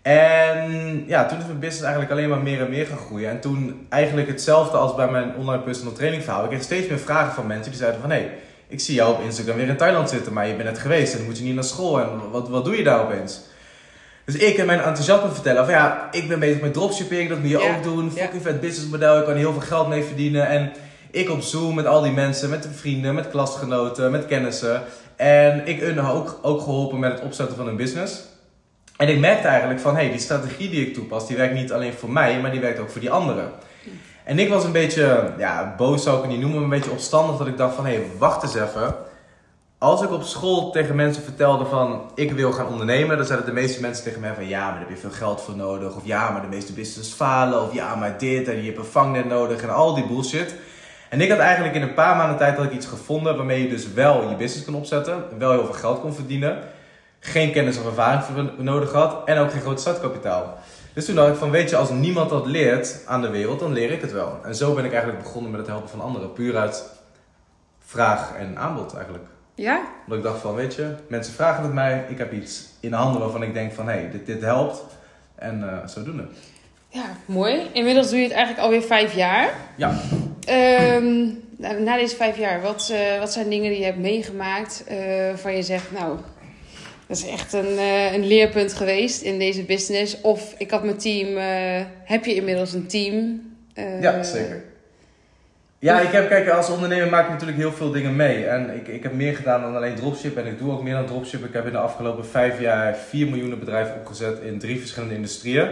En 0.01 1.03
ja, 1.07 1.25
toen 1.25 1.37
is 1.37 1.45
mijn 1.45 1.59
business 1.59 1.81
eigenlijk 1.83 2.11
alleen 2.11 2.29
maar 2.29 2.39
meer 2.41 2.61
en 2.61 2.69
meer 2.69 2.85
gaan 2.85 2.97
groeien. 2.97 3.29
En 3.29 3.39
toen 3.39 3.85
eigenlijk 3.89 4.27
hetzelfde 4.27 4.77
als 4.77 4.95
bij 4.95 5.07
mijn 5.07 5.35
online 5.37 5.63
personal 5.63 5.93
training 5.93 6.23
verhaal. 6.23 6.43
Ik 6.43 6.49
kreeg 6.49 6.63
steeds 6.63 6.87
meer 6.87 6.99
vragen 6.99 7.33
van 7.33 7.47
mensen 7.47 7.71
die 7.71 7.79
zeiden 7.79 8.01
van... 8.01 8.09
Hé, 8.11 8.15
hey, 8.17 8.31
ik 8.67 8.79
zie 8.79 8.95
jou 8.95 9.13
op 9.13 9.21
Instagram 9.23 9.55
weer 9.57 9.67
in 9.67 9.77
Thailand 9.77 10.09
zitten, 10.09 10.33
maar 10.33 10.47
je 10.47 10.53
bent 10.55 10.69
net 10.69 10.79
geweest 10.79 11.11
en 11.11 11.17
dan 11.17 11.27
moet 11.27 11.37
je 11.37 11.43
niet 11.43 11.55
naar 11.55 11.63
school. 11.63 11.99
En 11.99 12.07
wat, 12.31 12.49
wat 12.49 12.65
doe 12.65 12.77
je 12.77 12.83
daar 12.83 13.01
opeens? 13.01 13.41
Dus 14.25 14.35
ik 14.35 14.57
heb 14.57 14.65
mijn 14.65 14.79
enthousiasme 14.81 15.29
vertellen 15.31 15.65
van 15.65 15.73
ja, 15.73 16.07
ik 16.11 16.27
ben 16.27 16.39
bezig 16.39 16.61
met 16.61 16.73
dropshipping, 16.73 17.29
dat 17.29 17.39
moet 17.39 17.49
je 17.49 17.57
Ja, 17.57 17.75
ook 17.75 17.83
doen. 17.83 18.11
ja. 18.15 18.21
Fucking 18.21 18.41
vet 18.43 18.59
businessmodel, 18.61 19.19
ik 19.19 19.25
kan 19.25 19.35
heel 19.35 19.51
veel 19.51 19.61
geld 19.61 19.87
mee 19.87 20.03
verdienen. 20.03 20.47
En 20.47 20.71
ik 21.15 21.29
op 21.29 21.41
Zoom 21.41 21.75
met 21.75 21.85
al 21.85 22.01
die 22.01 22.11
mensen, 22.11 22.49
met 22.49 22.63
de 22.63 22.69
vrienden, 22.69 23.15
met 23.15 23.29
klasgenoten, 23.29 24.11
met 24.11 24.25
kennissen. 24.25 24.83
En 25.15 25.67
ik 25.67 25.79
hun 25.79 25.99
ook, 26.01 26.39
ook 26.41 26.61
geholpen 26.61 26.99
met 26.99 27.11
het 27.11 27.21
opzetten 27.21 27.55
van 27.55 27.67
een 27.67 27.75
business. 27.75 28.21
En 28.97 29.09
ik 29.09 29.19
merkte 29.19 29.47
eigenlijk 29.47 29.79
van, 29.79 29.95
hé, 29.95 30.01
hey, 30.01 30.11
die 30.11 30.19
strategie 30.19 30.69
die 30.69 30.87
ik 30.87 30.93
toepas, 30.93 31.27
die 31.27 31.37
werkt 31.37 31.53
niet 31.53 31.71
alleen 31.71 31.93
voor 31.93 32.09
mij, 32.09 32.41
maar 32.41 32.51
die 32.51 32.59
werkt 32.59 32.79
ook 32.79 32.89
voor 32.89 33.01
die 33.01 33.11
anderen. 33.11 33.51
En 34.23 34.39
ik 34.39 34.49
was 34.49 34.63
een 34.63 34.71
beetje, 34.71 35.33
ja, 35.37 35.73
boos 35.77 36.03
zou 36.03 36.15
ik 36.15 36.21
het 36.21 36.31
niet 36.31 36.41
noemen, 36.41 36.63
een 36.63 36.69
beetje 36.69 36.91
opstandig 36.91 37.37
dat 37.37 37.47
ik 37.47 37.57
dacht 37.57 37.75
van, 37.75 37.85
hé, 37.85 37.93
hey, 37.93 38.05
wacht 38.17 38.43
eens 38.43 38.55
even. 38.55 38.95
Als 39.77 40.01
ik 40.01 40.11
op 40.11 40.23
school 40.23 40.71
tegen 40.71 40.95
mensen 40.95 41.23
vertelde 41.23 41.65
van, 41.65 42.11
ik 42.15 42.31
wil 42.31 42.51
gaan 42.51 42.67
ondernemen, 42.67 43.17
dan 43.17 43.25
zeiden 43.25 43.47
de 43.47 43.53
meeste 43.53 43.81
mensen 43.81 44.03
tegen 44.03 44.21
mij 44.21 44.33
van, 44.33 44.47
ja, 44.47 44.63
maar 44.63 44.71
daar 44.71 44.79
heb 44.79 44.89
je 44.89 44.97
veel 44.97 45.09
geld 45.09 45.41
voor 45.41 45.55
nodig. 45.55 45.95
Of 45.95 46.05
ja, 46.05 46.29
maar 46.29 46.41
de 46.41 46.47
meeste 46.47 46.73
business 46.73 47.13
falen. 47.13 47.61
Of 47.61 47.73
ja, 47.73 47.95
maar 47.95 48.17
dit 48.17 48.47
en 48.47 48.57
je 48.57 48.65
hebt 48.65 48.77
een 48.77 48.85
vangnet 48.85 49.25
nodig 49.25 49.61
en 49.61 49.73
al 49.73 49.95
die 49.95 50.07
bullshit. 50.07 50.55
En 51.15 51.21
ik 51.21 51.29
had 51.29 51.39
eigenlijk 51.39 51.75
in 51.75 51.81
een 51.81 51.93
paar 51.93 52.15
maanden 52.15 52.37
tijd 52.37 52.57
had 52.57 52.65
ik 52.65 52.71
iets 52.71 52.85
gevonden 52.85 53.35
waarmee 53.35 53.61
je 53.61 53.69
dus 53.69 53.93
wel 53.93 54.29
je 54.29 54.35
business 54.35 54.65
kon 54.65 54.75
opzetten, 54.75 55.23
wel 55.37 55.51
heel 55.51 55.65
veel 55.65 55.73
geld 55.73 55.99
kon 55.99 56.13
verdienen, 56.13 56.59
geen 57.19 57.51
kennis 57.51 57.77
of 57.77 57.85
ervaring 57.85 58.23
voor 58.23 58.63
nodig 58.63 58.91
had 58.91 59.21
en 59.25 59.37
ook 59.37 59.51
geen 59.51 59.61
groot 59.61 59.79
startkapitaal. 59.79 60.57
Dus 60.93 61.05
toen 61.05 61.15
dacht 61.15 61.29
ik 61.29 61.35
van, 61.35 61.51
weet 61.51 61.69
je, 61.69 61.75
als 61.75 61.89
niemand 61.89 62.29
dat 62.29 62.45
leert 62.45 63.03
aan 63.05 63.21
de 63.21 63.29
wereld, 63.29 63.59
dan 63.59 63.73
leer 63.73 63.91
ik 63.91 64.01
het 64.01 64.11
wel. 64.11 64.39
En 64.43 64.55
zo 64.55 64.73
ben 64.73 64.85
ik 64.85 64.91
eigenlijk 64.91 65.23
begonnen 65.23 65.51
met 65.51 65.59
het 65.59 65.69
helpen 65.69 65.89
van 65.89 66.01
anderen, 66.01 66.33
puur 66.33 66.57
uit 66.57 66.83
vraag 67.79 68.33
en 68.37 68.57
aanbod 68.57 68.95
eigenlijk. 68.95 69.25
Ja? 69.53 69.81
Omdat 70.03 70.17
ik 70.17 70.23
dacht 70.23 70.41
van, 70.41 70.55
weet 70.55 70.75
je, 70.75 70.95
mensen 71.07 71.33
vragen 71.33 71.63
het 71.63 71.73
mij, 71.73 72.05
ik 72.09 72.17
heb 72.17 72.33
iets 72.33 72.65
in 72.79 72.89
de 72.89 72.95
handen 72.95 73.21
waarvan 73.21 73.43
ik 73.43 73.53
denk 73.53 73.73
van, 73.73 73.87
hé, 73.87 73.99
hey, 73.99 74.11
dit, 74.11 74.25
dit 74.25 74.41
helpt. 74.41 74.83
En 75.35 75.69
eh 75.69 75.87
zodoende. 75.87 76.27
Ja, 76.89 77.05
mooi. 77.25 77.69
Inmiddels 77.73 78.09
doe 78.09 78.17
je 78.17 78.23
het 78.23 78.33
eigenlijk 78.33 78.65
alweer 78.65 78.81
vijf 78.81 79.13
jaar. 79.13 79.53
Ja. 79.75 79.93
Ehm, 80.45 81.25
na, 81.57 81.71
na 81.71 81.97
deze 81.97 82.15
vijf 82.15 82.37
jaar, 82.37 82.61
wat, 82.61 82.89
eh, 82.93 83.19
wat 83.19 83.33
zijn 83.33 83.49
dingen 83.49 83.69
die 83.69 83.79
je 83.79 83.85
hebt 83.85 83.97
meegemaakt 83.97 84.83
eh, 84.87 84.97
waarvan 85.27 85.55
je 85.55 85.63
zegt, 85.63 85.91
nou, 85.91 86.17
dat 87.07 87.17
is 87.17 87.27
echt 87.27 87.53
een, 87.53 87.77
eh, 87.77 88.13
een 88.13 88.27
leerpunt 88.27 88.73
geweest 88.73 89.21
in 89.21 89.39
deze 89.39 89.63
business? 89.63 90.21
Of 90.21 90.53
ik 90.57 90.71
had 90.71 90.83
mijn 90.83 90.97
team, 90.97 91.37
heb 92.03 92.25
je 92.25 92.35
inmiddels 92.35 92.73
een 92.73 92.87
team? 92.87 93.41
Ja, 94.01 94.23
zeker. 94.23 94.63
Ja, 95.79 95.99
ik 95.99 96.11
heb, 96.11 96.29
kijk, 96.29 96.49
als 96.49 96.69
ondernemer 96.69 97.09
maak 97.09 97.23
ik 97.23 97.31
natuurlijk 97.31 97.57
heel 97.57 97.71
veel 97.71 97.91
dingen 97.91 98.15
mee. 98.15 98.45
En 98.45 98.75
ik, 98.75 98.87
ik 98.87 99.03
heb 99.03 99.13
meer 99.13 99.35
gedaan 99.35 99.61
dan 99.61 99.75
alleen 99.75 99.95
dropship. 99.95 100.37
En 100.37 100.45
ik 100.45 100.59
doe 100.59 100.71
ook 100.71 100.83
meer 100.83 100.93
dan 100.93 101.05
dropship. 101.05 101.45
Ik 101.45 101.53
heb 101.53 101.65
in 101.65 101.71
de 101.71 101.77
afgelopen 101.77 102.25
vijf 102.25 102.59
jaar 102.59 102.95
4 102.95 103.27
miljoen 103.27 103.59
bedrijven 103.59 103.95
opgezet 103.95 104.39
in 104.39 104.59
drie 104.59 104.79
verschillende 104.79 105.15
industrieën. 105.15 105.69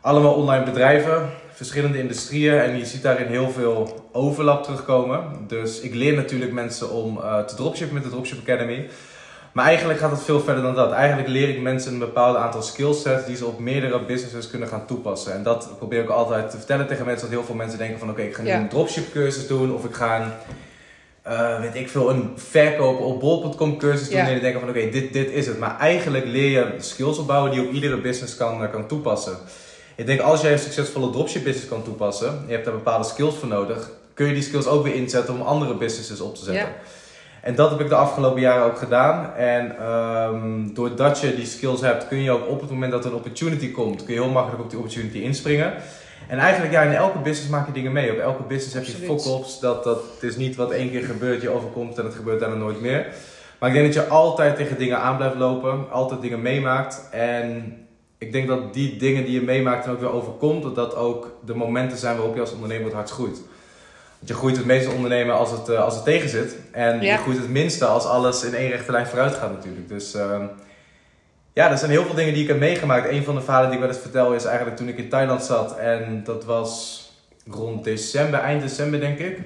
Allemaal 0.00 0.34
online 0.34 0.64
bedrijven, 0.64 1.30
verschillende 1.54 1.98
industrieën. 1.98 2.58
En 2.58 2.78
je 2.78 2.84
ziet 2.86 3.02
daarin 3.02 3.26
heel 3.26 3.50
veel 3.50 4.08
overlap 4.12 4.62
terugkomen. 4.62 5.24
Dus 5.46 5.80
ik 5.80 5.94
leer 5.94 6.14
natuurlijk 6.14 6.52
mensen 6.52 6.90
om 6.90 7.18
eh, 7.20 7.38
te 7.44 7.54
dropshippen 7.54 7.94
met 7.94 8.04
de 8.04 8.10
Dropship 8.10 8.38
Academy. 8.40 8.88
Maar 9.52 9.64
eigenlijk 9.64 9.98
gaat 9.98 10.10
het 10.10 10.22
veel 10.22 10.40
verder 10.40 10.62
dan 10.62 10.74
dat. 10.74 10.92
Eigenlijk 10.92 11.28
leer 11.28 11.48
ik 11.48 11.60
mensen 11.62 11.92
een 11.92 11.98
bepaald 11.98 12.36
aantal 12.36 12.62
skillsets 12.62 13.26
die 13.26 13.36
ze 13.36 13.46
op 13.46 13.58
meerdere 13.58 14.04
businesses 14.04 14.50
kunnen 14.50 14.68
gaan 14.68 14.86
toepassen. 14.86 15.32
En 15.34 15.42
dat 15.42 15.68
probeer 15.78 16.02
ik 16.02 16.08
altijd 16.08 16.50
te 16.50 16.56
vertellen 16.56 16.86
tegen 16.86 17.04
mensen. 17.06 17.26
Dat 17.28 17.36
heel 17.36 17.46
veel 17.46 17.54
mensen 17.54 17.78
denken 17.78 17.98
van 17.98 18.10
oké, 18.10 18.22
ik 18.22 18.34
ga 18.34 18.42
nu 18.42 18.48
Ja. 18.48 18.58
een 18.58 18.68
dropship 18.68 19.12
cursus 19.12 19.46
doen. 19.46 19.74
Of 19.74 19.84
ik 19.84 19.94
ga 19.94 20.20
een, 20.20 20.32
eh, 21.22 21.60
weet 21.60 21.74
ik 21.74 21.88
veel, 21.88 22.10
een 22.10 22.32
verkopen 22.36 23.04
op 23.04 23.20
bol.com 23.20 23.78
cursus 23.78 24.08
doen. 24.08 24.18
Ja. 24.18 24.26
En 24.26 24.32
die 24.32 24.40
denken 24.40 24.60
van 24.60 24.68
oké, 24.68 24.88
dit, 24.90 25.12
dit 25.12 25.30
is 25.30 25.46
het. 25.46 25.58
Maar 25.58 25.78
eigenlijk 25.78 26.24
leer 26.26 26.50
je 26.50 26.74
skills 26.78 27.18
opbouwen 27.18 27.50
die 27.50 27.60
je 27.60 27.66
op 27.66 27.72
iedere 27.72 28.00
business 28.00 28.36
kan, 28.36 28.64
eh, 28.64 28.70
kan 28.70 28.86
toepassen. 28.86 29.36
Ik 29.96 30.06
denk 30.06 30.20
als 30.20 30.40
jij 30.40 30.52
een 30.52 30.58
succesvolle 30.58 31.10
dropship 31.10 31.44
business 31.44 31.68
kan 31.68 31.82
toepassen. 31.82 32.44
Je 32.46 32.52
hebt 32.52 32.64
daar 32.64 32.74
bepaalde 32.74 33.04
skills 33.04 33.34
voor 33.34 33.48
nodig. 33.48 33.90
Kun 34.14 34.26
je 34.26 34.34
die 34.34 34.42
skills 34.42 34.66
ook 34.66 34.84
weer 34.84 34.94
inzetten 34.94 35.34
om 35.34 35.40
andere 35.40 35.74
businesses 35.74 36.20
op 36.20 36.34
te 36.34 36.44
zetten. 36.44 36.64
Ja. 36.64 36.74
En 37.40 37.54
dat 37.54 37.70
heb 37.70 37.80
ik 37.80 37.88
de 37.88 37.94
afgelopen 37.94 38.40
jaren 38.40 38.64
ook 38.64 38.78
gedaan. 38.78 39.34
En 39.34 39.78
ehm, 39.78 40.74
doordat 40.74 41.20
je 41.20 41.34
die 41.34 41.46
skills 41.46 41.80
hebt, 41.80 42.08
kun 42.08 42.22
je 42.22 42.30
ook 42.30 42.48
op 42.48 42.60
het 42.60 42.70
moment 42.70 42.92
dat 42.92 43.04
er 43.04 43.10
een 43.10 43.16
opportunity 43.16 43.70
komt, 43.70 44.04
kun 44.04 44.14
je 44.14 44.20
heel 44.20 44.30
makkelijk 44.30 44.62
op 44.62 44.70
die 44.70 44.78
opportunity 44.78 45.18
inspringen. 45.18 45.72
En 46.28 46.38
eigenlijk, 46.38 46.72
ja, 46.72 46.82
in 46.82 46.92
elke 46.92 47.18
business 47.18 47.50
maak 47.50 47.66
je 47.66 47.72
dingen 47.72 47.92
mee. 47.92 48.12
Op 48.12 48.18
elke 48.18 48.42
business 48.42 48.74
heb 48.74 48.84
je 48.84 48.92
fuck-ups. 48.92 49.60
Dat, 49.60 49.84
dat 49.84 50.02
het 50.14 50.22
is 50.22 50.36
niet 50.36 50.56
wat 50.56 50.70
één 50.70 50.90
keer 50.90 51.04
gebeurt, 51.04 51.42
je 51.42 51.50
overkomt 51.50 51.98
en 51.98 52.04
het 52.04 52.14
gebeurt 52.14 52.40
daarna 52.40 52.56
nooit 52.56 52.80
meer. 52.80 53.06
Maar 53.58 53.68
ik 53.68 53.74
denk 53.74 53.94
dat 53.94 54.04
je 54.04 54.10
altijd 54.10 54.56
tegen 54.56 54.78
dingen 54.78 54.98
aan 54.98 55.16
blijft 55.16 55.36
lopen, 55.36 55.90
altijd 55.90 56.20
dingen 56.20 56.42
meemaakt. 56.42 57.08
En 57.10 57.76
ik 58.24 58.32
denk 58.32 58.48
dat 58.48 58.74
die 58.74 58.96
dingen 58.96 59.24
die 59.24 59.34
je 59.34 59.42
meemaakt 59.42 59.84
en 59.84 59.90
ook 59.90 60.00
weer 60.00 60.12
overkomt, 60.12 60.62
dat 60.62 60.74
dat 60.74 60.94
ook 60.94 61.36
de 61.44 61.54
momenten 61.54 61.98
zijn 61.98 62.16
waarop 62.16 62.34
je 62.34 62.40
als 62.40 62.52
ondernemer 62.52 62.84
het 62.84 62.94
hardst 62.94 63.14
groeit. 63.14 63.40
Want 64.18 64.28
je 64.28 64.34
groeit 64.34 64.56
het 64.56 64.66
meeste 64.66 64.90
ondernemen 64.90 65.34
als 65.34 65.50
het, 65.50 65.68
eh, 65.68 65.84
als 65.84 65.94
het 65.94 66.04
tegen 66.04 66.28
zit. 66.28 66.56
En 66.72 67.00
Ja. 67.00 67.12
je 67.12 67.18
groeit 67.18 67.38
het 67.38 67.48
minste 67.48 67.84
als 67.86 68.04
alles 68.04 68.44
in 68.44 68.54
één 68.54 68.70
rechte 68.70 68.92
lijn 68.92 69.06
vooruit 69.06 69.34
gaat 69.34 69.52
natuurlijk. 69.52 69.88
Dus 69.88 70.14
ehm, 70.14 70.44
ja, 71.52 71.70
er 71.70 71.78
zijn 71.78 71.90
heel 71.90 72.04
veel 72.04 72.14
dingen 72.14 72.32
die 72.34 72.42
ik 72.42 72.48
heb 72.48 72.58
meegemaakt. 72.58 73.08
Een 73.10 73.24
van 73.24 73.34
de 73.34 73.40
verhalen 73.40 73.68
die 73.70 73.78
ik 73.78 73.84
wel 73.84 73.92
eens 73.94 74.02
vertel 74.02 74.34
is 74.34 74.44
eigenlijk 74.44 74.76
toen 74.76 74.88
ik 74.88 74.98
in 74.98 75.08
Thailand 75.08 75.42
zat. 75.42 75.76
En 75.76 76.20
dat 76.24 76.44
was 76.44 77.02
rond 77.50 77.84
december, 77.84 78.40
eind 78.40 78.62
december 78.62 79.00
denk 79.00 79.18
ik. 79.18 79.38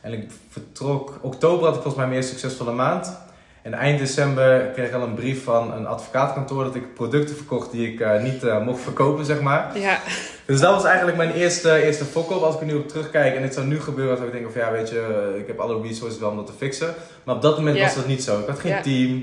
En 0.00 0.12
ik 0.12 0.30
vertrok, 0.48 1.18
oktober 1.20 1.64
had 1.64 1.74
ik 1.74 1.82
volgens 1.82 1.94
mij 1.94 2.06
mijn 2.06 2.16
eerste 2.16 2.38
succesvolle 2.38 2.72
maand. 2.72 3.18
En 3.62 3.74
eind 3.74 3.98
december 3.98 4.60
kreeg 4.74 4.88
ik 4.88 4.94
al 4.94 5.02
een 5.02 5.14
brief 5.14 5.44
van 5.44 5.72
een 5.72 5.86
advocaatkantoor 5.86 6.64
dat 6.64 6.74
ik 6.74 6.94
producten 6.94 7.36
verkocht 7.36 7.70
die 7.70 7.92
ik 7.92 8.00
eh, 8.00 8.22
niet 8.22 8.44
eh, 8.44 8.64
mocht 8.64 8.80
verkopen, 8.82 9.24
zeg 9.24 9.40
maar. 9.40 9.78
Ja, 9.78 9.98
Dus 10.46 10.60
dat 10.60 10.74
was 10.74 10.84
eigenlijk 10.84 11.16
mijn 11.16 11.32
eerste, 11.32 11.82
eerste 11.82 12.04
fok-op. 12.04 12.42
Als 12.42 12.54
ik 12.54 12.60
er 12.60 12.66
nu 12.66 12.74
op 12.74 12.88
terugkijk 12.88 13.36
en 13.36 13.42
het 13.42 13.54
zou 13.54 13.66
nu 13.66 13.80
gebeuren, 13.80 14.16
zou 14.16 14.28
ik 14.28 14.34
denken 14.34 14.52
van 14.52 14.60
ja, 14.60 14.70
weet 14.70 14.88
je, 14.90 15.30
eh, 15.34 15.40
ik 15.40 15.46
heb 15.46 15.58
alle 15.60 15.82
resources 15.82 16.20
wel 16.20 16.30
om 16.30 16.36
dat 16.36 16.46
te 16.46 16.52
fixen. 16.58 16.94
Maar 17.24 17.34
op 17.34 17.42
dat 17.42 17.56
moment 17.56 17.76
Ja. 17.76 17.84
was 17.84 17.94
dat 17.94 18.06
niet 18.06 18.22
zo. 18.22 18.40
Ik 18.40 18.46
had 18.46 18.58
geen 18.58 18.72
Ja. 18.72 18.80
team, 18.80 19.16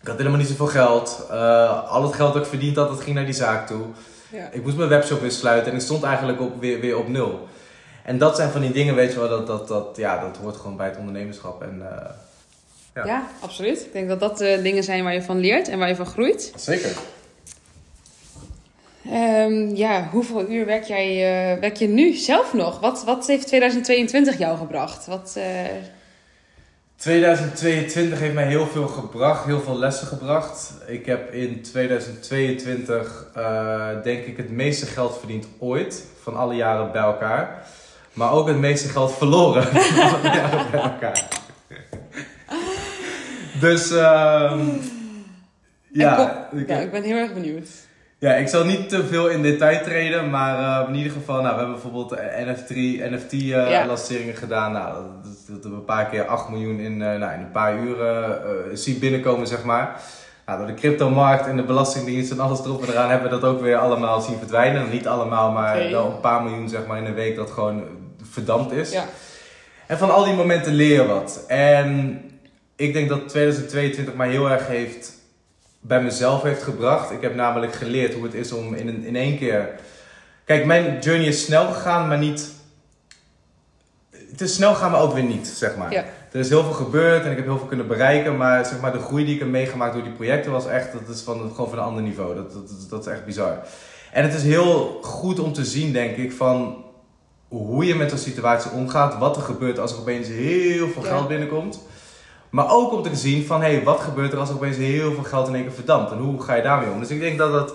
ik 0.00 0.08
had 0.08 0.16
helemaal 0.16 0.38
niet 0.38 0.48
zoveel 0.48 0.66
geld. 0.66 1.26
Al 1.88 2.02
het 2.02 2.14
geld 2.14 2.32
dat 2.32 2.42
ik 2.42 2.48
verdiend 2.48 2.76
had, 2.76 2.88
dat 2.88 3.00
ging 3.00 3.16
naar 3.16 3.24
die 3.24 3.34
zaak 3.34 3.66
toe. 3.66 3.82
ja. 4.32 4.48
Ik 4.52 4.62
moest 4.64 4.76
mijn 4.76 4.88
webshop 4.88 5.20
weer 5.20 5.30
sluiten 5.30 5.70
en 5.70 5.76
ik 5.78 5.84
stond 5.84 6.02
eigenlijk 6.02 6.40
op, 6.40 6.60
weer, 6.60 6.80
weer 6.80 6.98
op 6.98 7.08
nul. 7.08 7.48
En 8.04 8.18
dat 8.18 8.36
zijn 8.36 8.50
van 8.50 8.60
die 8.60 8.72
dingen, 8.72 8.94
weet 8.94 9.12
je 9.12 9.18
wel, 9.18 9.28
dat, 9.28 9.46
dat, 9.46 9.68
dat, 9.68 9.88
ja, 9.96 10.20
dat 10.20 10.36
hoort 10.42 10.56
gewoon 10.56 10.76
bij 10.76 10.86
het 10.88 10.98
ondernemerschap. 10.98 11.62
En, 11.62 11.82
Ja. 12.96 13.04
ja. 13.04 13.26
absoluut. 13.40 13.80
Ik 13.80 13.92
denk 13.92 14.08
dat 14.08 14.20
dat 14.20 14.38
de 14.38 14.60
dingen 14.62 14.82
zijn 14.82 15.04
waar 15.04 15.14
je 15.14 15.22
van 15.22 15.38
leert 15.38 15.68
en 15.68 15.78
waar 15.78 15.88
je 15.88 15.96
van 15.96 16.06
groeit. 16.06 16.52
Zeker. 16.56 16.90
Ehm, 19.10 19.74
ja, 19.74 20.08
hoeveel 20.10 20.50
uur 20.50 20.66
werk, 20.66 20.84
jij, 20.84 21.08
eh, 21.08 21.60
werk 21.60 21.76
je 21.76 21.88
nu 21.88 22.12
zelf 22.12 22.52
nog? 22.52 22.80
Wat, 22.80 23.04
wat 23.04 23.26
heeft 23.26 23.46
2022 23.46 24.38
jou 24.38 24.58
gebracht? 24.58 25.06
Wat, 25.06 25.34
eh, 25.36 25.44
2022 26.96 28.18
heeft 28.18 28.34
mij 28.34 28.46
heel 28.46 28.66
veel 28.66 28.88
gebracht, 28.88 29.44
heel 29.44 29.60
veel 29.60 29.78
lessen 29.78 30.06
gebracht. 30.06 30.74
Ik 30.86 31.06
heb 31.06 31.32
in 31.32 31.62
2022 31.62 33.30
eh, 33.34 33.88
denk 34.02 34.24
ik 34.24 34.36
het 34.36 34.50
meeste 34.50 34.86
geld 34.86 35.18
verdiend 35.18 35.46
ooit, 35.58 36.04
van 36.22 36.36
alle 36.36 36.54
jaren 36.54 36.92
bij 36.92 37.02
elkaar. 37.02 37.66
Maar 38.12 38.32
ook 38.32 38.48
het 38.48 38.58
meeste 38.58 38.88
geld 38.88 39.12
verloren 39.12 39.62
van 39.66 40.12
alle 40.12 40.22
jaren 40.22 40.70
bij 40.70 40.80
elkaar. 40.80 41.44
Dus 43.60 43.90
ehm, 43.90 44.60
ja, 45.92 46.48
ik, 46.52 46.68
ja, 46.68 46.76
ik 46.76 46.90
ben 46.90 47.02
heel 47.02 47.16
erg 47.16 47.34
benieuwd. 47.34 47.68
ja, 48.18 48.34
ik 48.34 48.48
zal 48.48 48.64
niet 48.64 48.88
te 48.88 49.06
veel 49.06 49.28
in 49.28 49.42
detail 49.42 49.82
treden, 49.82 50.30
maar 50.30 50.82
eh, 50.82 50.88
in 50.88 50.94
ieder 50.94 51.12
geval, 51.12 51.34
nou, 51.42 51.54
we 51.54 51.60
hebben 51.60 51.80
bijvoorbeeld 51.80 52.20
NFT, 52.46 52.70
NFT 53.10 53.32
eh, 53.32 53.48
Ja. 53.48 53.86
lanceringen 53.86 54.34
gedaan. 54.36 54.72
Nou, 54.72 54.94
dat, 55.22 55.62
dat, 55.62 55.70
we 55.70 55.76
een 55.76 55.84
paar 55.84 56.06
keer 56.06 56.24
8 56.26 56.48
miljoen 56.48 56.78
in, 56.78 57.02
eh, 57.02 57.18
nou, 57.18 57.32
in 57.32 57.40
een 57.40 57.50
paar 57.50 57.78
uur 57.78 58.00
eh, 58.06 58.30
zien 58.72 58.98
binnenkomen, 58.98 59.46
zeg 59.46 59.64
maar. 59.64 60.00
Nou, 60.46 60.58
door 60.58 60.66
de 60.66 60.74
cryptomarkt 60.74 61.46
en 61.46 61.56
de 61.56 61.62
belastingdienst 61.62 62.30
en 62.30 62.40
alles 62.40 62.60
erop 62.64 62.82
en 62.82 62.88
eraan 62.88 63.10
hebben 63.10 63.30
we 63.30 63.38
dat 63.40 63.50
ook 63.50 63.60
weer 63.60 63.76
allemaal 63.76 64.20
zien 64.20 64.38
verdwijnen. 64.38 64.90
Niet 64.90 65.06
allemaal, 65.06 65.52
maar 65.52 65.90
wel 65.90 66.06
een 66.06 66.20
paar 66.20 66.42
miljoen 66.42 66.68
zeg 66.68 66.86
maar, 66.86 66.98
in 66.98 67.04
een 67.04 67.14
week 67.14 67.36
dat 67.36 67.50
gewoon 67.50 67.82
verdampt 68.30 68.72
is. 68.72 68.92
Ja. 68.92 69.04
En 69.86 69.98
van 69.98 70.10
al 70.10 70.24
die 70.24 70.34
momenten 70.34 70.72
leer 70.74 71.02
je 71.02 71.06
wat. 71.06 71.44
En 71.46 72.20
ik 72.76 72.92
denk 72.92 73.08
dat 73.08 73.28
2022 73.28 74.14
mij 74.14 74.30
heel 74.30 74.50
erg 74.50 74.66
heeft 74.66 75.12
bij 75.80 76.02
mezelf 76.02 76.42
heeft 76.42 76.62
gebracht. 76.62 77.10
Ik 77.10 77.20
heb 77.20 77.34
namelijk 77.34 77.74
geleerd 77.74 78.14
hoe 78.14 78.24
het 78.24 78.34
is 78.34 78.52
om 78.52 78.74
in, 78.74 78.88
een, 78.88 79.04
in 79.04 79.16
één 79.16 79.38
keer. 79.38 79.68
Kijk, 80.44 80.64
mijn 80.64 80.98
journey 81.00 81.26
is 81.26 81.44
snel 81.44 81.72
gegaan, 81.72 82.08
maar 82.08 82.18
niet. 82.18 82.54
Het 84.30 84.40
is 84.40 84.54
snel 84.54 84.74
gaan, 84.74 84.90
maar 84.90 85.00
ook 85.00 85.14
weer 85.14 85.24
niet, 85.24 85.46
zeg 85.46 85.76
maar. 85.76 85.92
Ja. 85.92 86.04
er 86.32 86.40
is 86.40 86.48
heel 86.48 86.62
veel 86.62 86.72
gebeurd 86.72 87.24
en 87.24 87.30
ik 87.30 87.36
heb 87.36 87.46
heel 87.46 87.58
veel 87.58 87.66
kunnen 87.66 87.86
bereiken. 87.86 88.36
Maar, 88.36 88.66
zeg 88.66 88.80
maar 88.80 88.92
de 88.92 88.98
groei 88.98 89.24
die 89.24 89.34
ik 89.34 89.40
heb 89.40 89.48
meegemaakt 89.48 89.94
door 89.94 90.02
die 90.02 90.12
projecten 90.12 90.52
was 90.52 90.66
echt, 90.66 90.92
dat 90.92 91.16
is 91.16 91.20
van, 91.20 91.50
gewoon 91.54 91.68
van 91.70 91.78
een 91.78 91.84
ander 91.84 92.02
niveau. 92.02 92.34
Dat, 92.34 92.52
dat, 92.52 92.70
dat, 92.90 93.06
is 93.06 93.12
echt 93.12 93.24
bizar. 93.24 93.58
En 94.12 94.22
het 94.22 94.34
is 94.34 94.42
heel 94.42 94.98
goed 95.02 95.38
om 95.38 95.52
te 95.52 95.64
zien, 95.64 95.92
denk 95.92 96.16
ik, 96.16 96.32
van 96.32 96.84
hoe 97.48 97.84
je 97.84 97.94
met 97.94 98.12
een 98.12 98.18
situatie 98.18 98.70
omgaat. 98.70 99.18
Wat 99.18 99.36
er 99.36 99.42
gebeurt 99.42 99.78
als 99.78 99.92
er 99.92 99.98
opeens 99.98 100.28
heel 100.28 100.88
veel 100.88 101.02
Ja. 101.02 101.08
geld 101.08 101.28
binnenkomt. 101.28 101.80
Maar 102.56 102.70
ook 102.72 102.92
om 102.92 103.02
te 103.02 103.16
zien 103.16 103.46
van, 103.46 103.62
hé, 103.62 103.74
hey, 103.74 103.84
wat 103.84 104.00
gebeurt 104.00 104.32
er 104.32 104.38
als 104.38 104.48
er 104.48 104.54
opeens 104.54 104.76
heel 104.76 105.12
veel 105.14 105.22
geld 105.22 105.48
in 105.48 105.54
één 105.54 105.62
keer 105.62 105.72
verdampt? 105.72 106.10
En 106.10 106.18
hoe 106.18 106.42
ga 106.42 106.54
je 106.54 106.62
daarmee 106.62 106.90
om? 106.90 107.00
Dus 107.00 107.08
ik 107.08 107.20
denk 107.20 107.38
dat 107.38 107.52
het, 107.52 107.72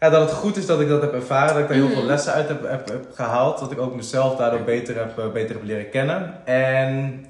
ja, 0.00 0.10
dat 0.10 0.20
het 0.20 0.38
goed 0.38 0.56
is 0.56 0.66
dat 0.66 0.80
ik 0.80 0.88
dat 0.88 1.00
heb 1.00 1.12
ervaren. 1.14 1.48
Dat 1.54 1.62
ik 1.62 1.68
daar 1.68 1.76
heel 1.76 1.86
Mhm. 1.86 1.94
veel 1.94 2.04
lessen 2.04 2.32
uit 2.32 2.48
heb, 2.48 2.68
heb, 2.68 2.88
heb 2.88 3.06
gehaald. 3.14 3.58
Dat 3.58 3.70
ik 3.72 3.78
ook 3.80 3.94
mezelf 3.94 4.36
daardoor 4.36 4.60
beter 4.62 4.96
heb, 4.96 5.18
eh, 5.18 5.28
beter 5.32 5.54
heb 5.54 5.64
leren 5.64 5.90
kennen. 5.90 6.46
En 6.46 7.26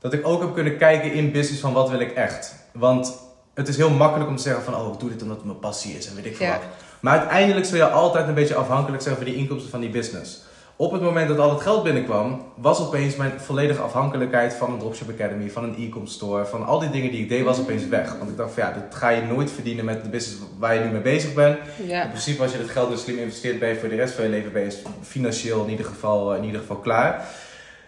dat 0.00 0.12
ik 0.12 0.26
ook 0.26 0.40
heb 0.40 0.54
kunnen 0.54 0.76
kijken 0.76 1.12
in 1.12 1.32
business 1.32 1.60
van 1.60 1.72
wat 1.72 1.90
wil 1.90 2.00
ik 2.00 2.12
echt. 2.12 2.54
Want 2.72 3.18
het 3.54 3.68
is 3.68 3.76
heel 3.76 3.90
makkelijk 3.90 4.30
om 4.30 4.36
te 4.36 4.42
zeggen 4.42 4.62
van, 4.62 4.74
oh, 4.74 4.92
ik 4.94 5.00
doe 5.00 5.10
dit 5.10 5.22
omdat 5.22 5.36
het 5.36 5.46
mijn 5.46 5.58
passie 5.58 5.96
is 5.96 6.08
en 6.08 6.14
weet 6.14 6.26
ik 6.26 6.36
veel 6.36 6.46
Ja. 6.46 6.52
wat. 6.52 6.62
Maar 7.00 7.18
uiteindelijk 7.18 7.66
zul 7.66 7.76
je 7.76 7.88
altijd 7.88 8.28
een 8.28 8.34
beetje 8.34 8.54
afhankelijk 8.54 9.02
zijn 9.02 9.16
van 9.16 9.24
die 9.24 9.34
inkomsten 9.36 9.70
van 9.70 9.80
die 9.80 9.90
business. 9.90 10.42
Op 10.80 10.92
het 10.92 11.02
moment 11.02 11.28
dat 11.28 11.38
al 11.38 11.50
het 11.50 11.60
geld 11.60 11.82
binnenkwam, 11.82 12.42
was 12.54 12.80
opeens 12.80 13.16
mijn 13.16 13.32
volledige 13.40 13.80
afhankelijkheid 13.80 14.54
van 14.54 14.72
een 14.72 14.78
Dropship 14.78 15.10
Academy, 15.10 15.50
van 15.50 15.64
een 15.64 15.74
e-com 15.78 16.06
store, 16.06 16.46
van 16.46 16.66
al 16.66 16.78
die 16.78 16.90
dingen 16.90 17.10
die 17.10 17.22
ik 17.22 17.28
deed, 17.28 17.44
was 17.44 17.58
opeens 17.60 17.88
weg. 17.88 18.16
Want 18.18 18.30
ik 18.30 18.36
dacht 18.36 18.52
van 18.52 18.62
ja, 18.62 18.72
dat 18.72 18.94
ga 18.94 19.08
je 19.08 19.22
nooit 19.22 19.50
verdienen 19.50 19.84
met 19.84 20.02
de 20.02 20.08
business 20.08 20.42
waar 20.58 20.74
je 20.74 20.80
nu 20.80 20.90
mee 20.90 21.00
bezig 21.00 21.34
bent. 21.34 21.58
Ja. 21.86 22.02
In 22.02 22.08
principe, 22.08 22.42
als 22.42 22.52
je 22.52 22.58
het 22.58 22.70
geld 22.70 22.90
dus 22.90 23.02
slim 23.02 23.18
investeert, 23.18 23.58
ben 23.58 23.68
je 23.68 23.76
voor 23.76 23.88
de 23.88 23.94
rest 23.94 24.14
van 24.14 24.24
je 24.24 24.30
leven 24.30 24.52
ben 24.52 24.62
je 24.62 24.76
financieel 25.02 25.64
in 25.64 25.70
ieder 25.70 25.86
geval, 25.86 26.34
in 26.34 26.44
ieder 26.44 26.60
geval 26.60 26.76
klaar. 26.76 27.24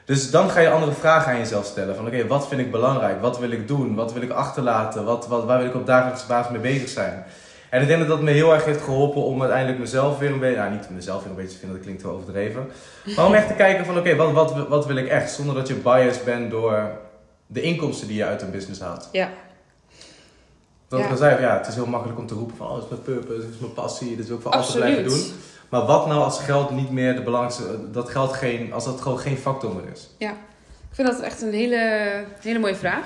Dus 0.05 0.31
dan 0.31 0.51
ga 0.51 0.61
je 0.61 0.71
andere 0.71 0.93
vragen 0.93 1.33
aan 1.33 1.39
jezelf 1.39 1.65
stellen. 1.65 1.97
Van 1.97 2.07
oké, 2.07 2.27
wat 2.27 2.49
vind 2.49 2.61
ik 2.61 2.71
belangrijk? 2.71 3.21
Wat 3.21 3.39
wil 3.39 3.51
ik 3.51 3.69
doen? 3.69 3.95
Wat 3.95 4.13
wil 4.13 4.23
ik 4.23 4.31
achterlaten? 4.31 5.05
Wat, 5.05 5.27
wat, 5.27 5.45
waar 5.45 5.59
wil 5.59 5.67
ik 5.67 5.75
op 5.75 5.87
dagelijkse 5.87 6.27
basis 6.27 6.53
mee 6.53 6.61
bezig 6.61 6.89
zijn? 6.89 7.25
En 7.73 7.83
ik 7.83 7.87
denk 7.87 7.99
dat 7.99 8.09
dat 8.09 8.21
me 8.23 8.31
heel 8.31 8.55
erg 8.55 8.65
heeft 8.65 8.83
geholpen 8.83 9.23
om 9.23 9.41
uiteindelijk 9.41 9.79
mezelf 9.79 10.19
weer 10.19 10.31
een 10.31 10.39
beetje... 10.39 10.57
Nou, 10.57 10.71
niet 10.71 10.91
mezelf 10.91 11.23
weer 11.23 11.31
een 11.31 11.37
beetje 11.37 11.53
te 11.53 11.59
vinden, 11.59 11.77
dat 11.77 11.85
klinkt 11.87 12.03
wel 12.03 12.13
overdreven. 12.13 12.67
Maar 13.17 13.27
om 13.27 13.35
echt 13.35 13.49
te 13.49 13.55
kijken 13.55 13.85
van 13.87 13.99
oké, 13.99 14.17
wat, 14.17 14.33
wat, 14.33 14.69
wat 14.69 14.87
wil 14.87 14.97
ik 14.97 15.09
echt? 15.09 15.33
Zonder 15.33 15.55
dat 15.55 15.69
je 15.69 15.75
biased 15.75 16.25
bent 16.25 16.51
door 16.51 16.91
de 17.47 17.61
inkomsten 17.63 18.07
die 18.07 18.17
je 18.17 18.25
uit 18.25 18.43
een 18.43 18.51
business 18.51 18.81
haalt. 18.81 19.09
Ja. 19.13 19.29
Dat 20.89 20.99
Ja. 20.99 21.05
ik 21.05 21.11
al 21.11 21.17
zei, 21.17 21.41
ja, 21.41 21.57
het 21.57 21.67
is 21.67 21.75
heel 21.75 21.87
makkelijk 21.87 22.19
om 22.19 22.27
te 22.27 22.35
roepen 22.35 22.57
van... 22.57 22.67
Oh, 22.67 22.75
dit 22.75 22.83
is 22.85 22.89
mijn 22.91 23.03
purpose, 23.03 23.41
dit 23.41 23.55
is 23.55 23.61
mijn 23.61 23.73
passie, 23.73 24.17
dit 24.17 24.27
wil 24.27 24.37
ik 24.37 24.43
voor 24.43 24.53
altijd 24.53 24.77
blijven 24.77 25.05
doen. 25.05 25.23
Maar 25.69 25.85
wat 25.87 26.07
nou 26.07 26.23
als 26.23 26.41
geld 26.41 26.71
niet 26.71 26.91
meer 26.91 27.15
de 27.15 27.23
belangrijkste... 27.23 27.91
Dat 27.91 28.09
geld 28.11 28.33
geen, 28.33 28.73
als 28.73 28.85
dat 28.85 29.01
gewoon 29.01 29.19
geen 29.19 29.37
factor 29.37 29.75
meer 29.75 29.93
is? 29.93 30.11
Ik 30.93 30.99
vind 30.99 31.09
dat 31.09 31.21
echt 31.21 31.43
een 31.43 31.53
hele, 31.53 32.11
hele 32.41 32.59
mooie 32.59 32.75
vraag. 32.75 33.05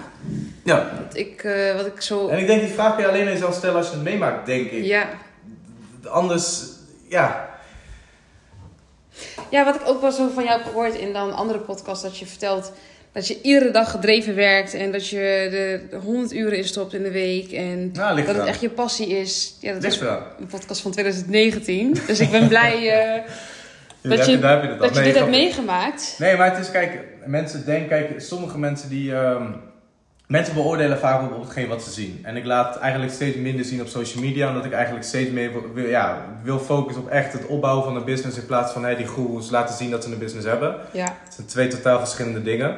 Ja. 0.64 0.90
Want 0.98 1.16
ik, 1.16 1.44
eh, 1.44 1.74
wat 1.74 1.86
ik 1.86 2.00
zo... 2.00 2.28
En 2.28 2.38
ik 2.38 2.46
denk 2.46 2.60
die 2.60 2.70
vraag 2.70 2.94
kun 2.94 3.04
je 3.04 3.10
alleen 3.10 3.24
jezelf 3.24 3.54
stellen 3.54 3.76
als 3.76 3.86
je 3.88 3.92
het 3.94 4.02
meemaakt, 4.02 4.46
denk 4.46 4.70
ik. 4.70 4.84
Ja. 4.84 5.08
Anders, 6.04 6.62
ja. 7.08 7.48
ja, 9.50 9.64
wat 9.64 9.74
ik 9.74 9.80
ook 9.84 10.00
wel 10.00 10.12
zo 10.12 10.28
van 10.34 10.44
jou 10.44 10.56
heb 10.58 10.66
gehoord 10.66 10.94
in 10.94 11.12
dan 11.12 11.34
andere 11.34 11.58
podcast, 11.58 12.02
dat 12.02 12.18
je 12.18 12.26
vertelt 12.26 12.72
dat 13.12 13.26
je 13.28 13.38
iedere 13.42 13.70
dag 13.70 13.90
gedreven 13.90 14.34
werkt 14.34 14.74
en 14.74 14.92
dat 14.92 15.08
je 15.08 15.20
er 15.90 16.00
100 16.00 16.32
uren 16.32 16.58
in 16.58 16.64
stopt 16.64 16.94
in 16.94 17.02
de 17.02 17.10
week 17.10 17.52
en 17.52 17.90
Nou, 17.92 18.14
ligt 18.14 18.26
dat 18.26 18.36
het 18.36 18.46
echt 18.46 18.60
je 18.60 18.70
passie 18.70 19.06
is. 19.08 19.56
Ja, 19.60 19.72
dat 19.72 19.82
Ligt 19.82 19.94
is 19.94 20.00
eraan. 20.00 20.22
een 20.38 20.46
podcast 20.46 20.80
van 20.80 20.90
2019, 20.90 21.96
dus 22.06 22.20
ik 22.20 22.30
ben 22.30 22.48
blij 22.54 22.90
eh, 22.90 23.22
Heb 24.08 24.26
je- 24.26 24.38
daar 24.38 24.60
heb 24.60 24.62
je 24.70 24.76
dat 24.78 24.88
je 24.88 24.94
Nee, 25.00 25.04
dit 25.04 25.14
hebt 25.18 25.30
meegemaakt. 25.30 26.16
Nee, 26.18 26.36
maar 26.36 26.50
het 26.50 26.58
is, 26.58 26.70
kijk, 26.70 27.00
mensen 27.24 27.64
denken, 27.64 27.88
kijk, 27.88 28.20
sommige 28.20 28.58
mensen 28.58 28.88
die, 28.88 29.14
ehm, 29.14 29.42
mensen 30.26 30.54
beoordelen 30.54 30.98
vaak 30.98 31.22
op, 31.22 31.32
op 31.36 31.42
hetgeen 31.42 31.68
wat 31.68 31.82
ze 31.82 31.90
zien. 31.90 32.20
En 32.22 32.36
ik 32.36 32.44
laat 32.44 32.78
eigenlijk 32.78 33.12
steeds 33.12 33.36
minder 33.36 33.64
zien 33.64 33.80
op 33.80 33.86
social 33.86 34.22
media, 34.24 34.48
omdat 34.48 34.64
ik 34.64 34.72
eigenlijk 34.72 35.04
steeds 35.04 35.30
meer 35.30 35.50
wil, 35.74 35.84
ja, 35.86 36.18
wil 36.42 36.58
focussen 36.58 37.02
op 37.02 37.08
echt 37.10 37.32
het 37.32 37.46
opbouwen 37.46 37.84
van 37.84 37.96
een 37.96 38.04
business 38.04 38.38
in 38.38 38.46
plaats 38.46 38.72
van 38.72 38.82
hey, 38.84 38.96
die 38.96 39.06
goeroes 39.06 39.50
laten 39.50 39.74
zien 39.74 39.90
dat 39.90 40.04
ze 40.04 40.12
een 40.12 40.18
business 40.18 40.46
hebben. 40.46 40.76
Ja, 40.92 41.04
Het 41.24 41.34
zijn 41.34 41.46
twee 41.46 41.68
totaal 41.68 41.98
verschillende 41.98 42.42
dingen. 42.42 42.76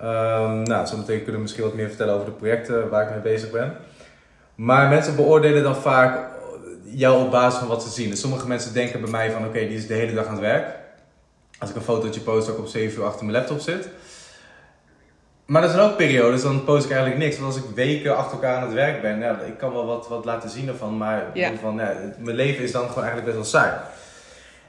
Ehm 0.00 0.62
nou, 0.62 0.86
zometeen 0.86 1.16
kunnen 1.16 1.34
we 1.34 1.40
misschien 1.40 1.64
wat 1.64 1.74
meer 1.74 1.88
vertellen 1.88 2.14
over 2.14 2.26
de 2.26 2.32
projecten 2.32 2.88
waar 2.88 3.02
ik 3.02 3.10
mee 3.10 3.32
bezig 3.34 3.50
ben. 3.50 3.72
Maar 4.54 4.88
mensen 4.88 5.16
beoordelen 5.16 5.62
dan 5.62 5.76
vaak 5.76 6.18
jou 6.96 7.24
op 7.24 7.30
basis 7.30 7.58
van 7.58 7.68
wat 7.68 7.82
ze 7.82 7.88
zien. 7.90 8.10
Dus 8.10 8.20
sommige 8.20 8.46
mensen 8.46 8.72
denken 8.72 9.00
bij 9.00 9.10
mij 9.10 9.30
van 9.30 9.46
oké, 9.46 9.58
die 9.58 9.76
is 9.76 9.86
de 9.86 9.94
hele 9.94 10.14
dag 10.14 10.26
aan 10.26 10.32
het 10.32 10.40
werk. 10.40 10.66
Als 11.58 11.70
ik 11.70 11.76
een 11.76 11.82
fotootje 11.82 12.20
post, 12.20 12.46
dat 12.46 12.54
ik 12.56 12.60
om 12.62 12.68
7 12.68 12.98
uur 12.98 13.06
achter 13.06 13.24
mijn 13.24 13.36
laptop 13.38 13.60
zit. 13.60 13.88
Maar 15.46 15.62
er 15.62 15.68
zijn 15.68 15.80
ook 15.80 15.96
periodes, 15.96 16.42
dan 16.42 16.64
post 16.64 16.84
ik 16.84 16.90
eigenlijk 16.90 17.20
niks. 17.20 17.38
Want 17.38 17.54
als 17.54 17.62
ik 17.62 17.70
weken 17.74 18.16
achter 18.16 18.32
elkaar 18.32 18.56
aan 18.56 18.62
het 18.62 18.72
werk 18.72 19.02
ben, 19.02 19.18
ja, 19.18 19.40
ik 19.40 19.58
kan 19.58 19.72
wel 19.72 19.86
wat, 19.86 20.08
wat 20.08 20.24
laten 20.24 20.50
zien 20.50 20.68
ervan. 20.68 20.96
Maar 20.96 21.30
Ja. 21.34 21.50
van, 21.60 21.76
ja, 21.76 21.92
mijn 22.18 22.36
leven 22.36 22.64
is 22.64 22.72
dan 22.72 22.88
gewoon 22.88 23.04
eigenlijk 23.04 23.24
best 23.36 23.52
wel 23.52 23.60
saai. 23.62 23.72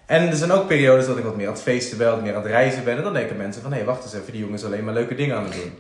En 0.06 0.28
er 0.30 0.36
zijn 0.36 0.52
ook 0.52 0.68
periodes 0.68 1.06
dat 1.06 1.18
ik 1.18 1.24
wat 1.24 1.36
meer 1.36 1.48
aan 1.48 1.54
het 1.54 1.62
feesten 1.62 1.98
ben, 1.98 2.10
wat 2.10 2.22
meer 2.22 2.36
aan 2.36 2.42
het 2.42 2.52
reizen 2.52 2.84
ben. 2.84 2.98
En 2.98 3.04
dan 3.04 3.14
denken 3.14 3.38
mensen 3.38 3.62
van, 3.62 3.74
hé, 3.74 3.84
wacht 3.84 4.04
eens 4.04 4.14
even, 4.14 4.32
die 4.32 4.42
jongen 4.42 4.56
is 4.56 4.66
alleen 4.66 4.84
maar 4.84 4.94
leuke 4.94 5.16
dingen 5.16 5.36
aan 5.36 5.44
het 5.44 5.54
doen. 5.54 5.74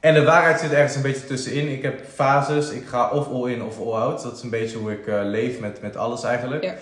En 0.00 0.14
de 0.14 0.24
waarheid 0.24 0.60
zit 0.60 0.72
ergens 0.72 0.94
een 0.94 1.02
beetje 1.02 1.26
tussenin. 1.26 1.68
Ik 1.68 1.82
heb 1.82 2.00
fases, 2.14 2.70
ik 2.70 2.86
ga 2.86 3.10
of 3.10 3.28
all 3.28 3.50
in 3.50 3.62
of 3.62 3.78
all 3.80 3.92
out. 3.92 4.22
Dat 4.22 4.36
is 4.36 4.42
een 4.42 4.50
beetje 4.50 4.78
hoe 4.78 4.92
ik 4.92 5.06
eh, 5.06 5.20
leef 5.22 5.60
met, 5.60 5.82
met 5.82 5.96
alles 5.96 6.22
eigenlijk. 6.22 6.64
Ja. 6.64 6.74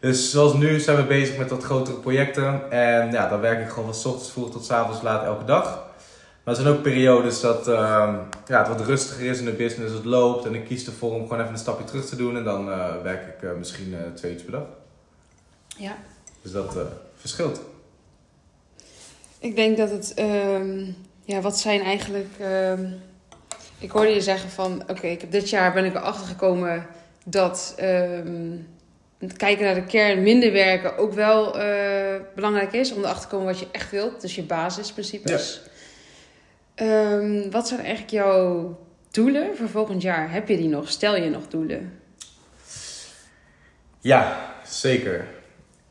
Dus 0.00 0.30
zoals 0.30 0.54
nu 0.54 0.80
zijn 0.80 0.96
we 0.96 1.02
bezig 1.02 1.36
met 1.36 1.50
wat 1.50 1.62
grotere 1.62 1.96
projecten. 1.96 2.70
En 2.70 3.10
ja, 3.10 3.28
dan 3.28 3.40
werk 3.40 3.60
ik 3.60 3.68
gewoon 3.68 3.84
van 3.84 3.94
's 3.94 4.04
ochtends 4.04 4.30
vroeg 4.30 4.50
tot 4.50 4.64
's 4.64 4.70
avonds 4.70 5.02
laat 5.02 5.24
elke 5.24 5.44
dag. 5.44 5.64
Maar 6.44 6.54
er 6.54 6.62
zijn 6.62 6.74
ook 6.74 6.82
periodes 6.82 7.40
dat 7.40 7.68
ehm, 7.68 8.14
ja, 8.46 8.58
het 8.58 8.68
wat 8.68 8.86
rustiger 8.86 9.26
is 9.26 9.38
in 9.38 9.44
de 9.44 9.52
business, 9.52 9.94
het 9.94 10.04
loopt. 10.04 10.46
En 10.46 10.54
ik 10.54 10.64
kies 10.64 10.86
ervoor 10.86 11.12
om 11.12 11.22
gewoon 11.22 11.40
even 11.40 11.52
een 11.52 11.58
stapje 11.58 11.84
terug 11.84 12.04
te 12.06 12.16
doen. 12.16 12.36
En 12.36 12.44
dan 12.44 12.70
eh, 12.72 13.02
werk 13.02 13.26
ik 13.36 13.42
eh, 13.42 13.56
misschien 13.58 13.94
eh, 13.94 14.00
twee 14.14 14.32
uur 14.34 14.42
per 14.42 14.52
dag. 14.52 14.66
ja. 15.76 15.96
Dus 16.42 16.52
dat 16.52 16.76
eh, 16.76 16.82
verschilt. 17.16 17.60
Ik 19.38 19.56
denk 19.56 19.76
dat 19.76 19.90
het, 19.90 20.14
ehm, 20.14 20.90
ja, 21.24 21.40
wat 21.40 21.58
zijn 21.58 21.80
eigenlijk, 21.80 22.34
ehm, 22.40 22.86
ik 23.78 23.90
hoorde 23.90 24.10
je 24.10 24.20
zeggen 24.20 24.50
van, 24.50 24.82
oké, 24.86 25.06
ik 25.06 25.20
heb 25.20 25.30
dit 25.30 25.50
jaar 25.50 25.72
ben 25.72 25.84
ik 25.84 25.94
erachter 25.94 26.26
gekomen 26.26 26.86
dat 27.24 27.74
ehm, 27.76 28.56
kijken 29.36 29.64
naar 29.64 29.74
de 29.74 29.84
kern, 29.84 30.22
minder 30.22 30.52
werken 30.52 30.98
ook 30.98 31.12
wel 31.12 31.58
eh, 31.58 32.20
belangrijk 32.34 32.72
is 32.72 32.92
om 32.92 32.98
erachter 32.98 33.22
te 33.22 33.28
komen 33.28 33.46
wat 33.46 33.58
je 33.58 33.68
echt 33.72 33.90
wilt, 33.90 34.20
dus 34.20 34.34
je 34.34 34.42
basisprincipes. 34.42 35.60
Ehm, 36.74 37.50
wat 37.50 37.68
zijn 37.68 37.80
eigenlijk 37.80 38.10
jouw 38.10 38.78
doelen 39.10 39.56
voor 39.56 39.68
volgend 39.68 40.02
jaar? 40.02 40.32
Heb 40.32 40.48
je 40.48 40.56
die 40.56 40.68
nog? 40.68 40.88
Stel 40.88 41.16
je 41.16 41.30
nog 41.30 41.48
doelen? 41.48 41.98
Ja, 44.00 44.52
zeker. 44.66 45.26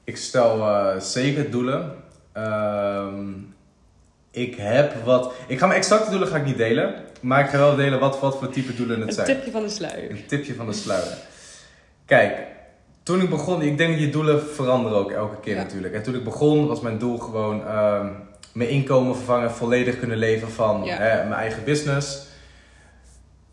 Ik 0.04 0.18
stel 0.18 0.60
eh, 0.60 1.00
zeker 1.00 1.52
doelen. 1.52 2.04
Ehm, 2.32 3.32
ik 4.36 4.56
heb 4.58 5.04
wat. 5.06 5.34
Ik 5.48 5.60
ga 5.60 5.66
mijn 5.68 5.80
exacte 5.80 6.10
doelen 6.10 6.28
ga 6.28 6.38
ik 6.38 6.46
niet 6.46 6.58
delen. 6.58 6.94
Maar 7.22 7.44
ik 7.44 7.50
ga 7.50 7.58
wel 7.58 7.76
delen 7.76 8.00
wat, 8.00 8.20
wat 8.20 8.38
voor 8.38 8.50
type 8.50 8.76
doelen 8.76 9.00
het 9.00 9.08
Een 9.08 9.14
zijn. 9.14 9.28
tipje 9.28 9.52
van 9.52 9.62
de 9.64 9.70
sluier. 9.70 10.12
Een 10.12 10.26
tipje 10.28 10.54
van 10.56 10.66
de 10.66 10.74
sluier. 10.74 11.18
Kijk, 12.06 12.38
toen 13.04 13.22
ik 13.22 13.30
begon, 13.30 13.62
ik 13.62 13.78
denk 13.78 13.92
dat 13.92 14.00
je 14.02 14.10
doelen 14.10 14.44
veranderen 14.48 14.98
ook 14.98 15.12
elke 15.12 15.40
keer 15.40 15.56
Ja. 15.56 15.62
natuurlijk. 15.62 15.94
En 15.94 16.04
toen 16.04 16.16
ik 16.16 16.24
begon 16.24 16.68
was 16.68 16.82
mijn 16.82 16.98
doel 16.98 17.18
gewoon 17.18 17.68
ehm, 17.68 18.08
mijn 18.54 18.70
inkomen 18.70 19.16
vervangen, 19.16 19.52
volledig 19.52 20.00
kunnen 20.00 20.18
leven 20.18 20.50
van 20.52 20.84
Ja. 20.84 20.96
hè, 20.98 21.16
mijn 21.16 21.40
eigen 21.40 21.64
business. 21.64 22.28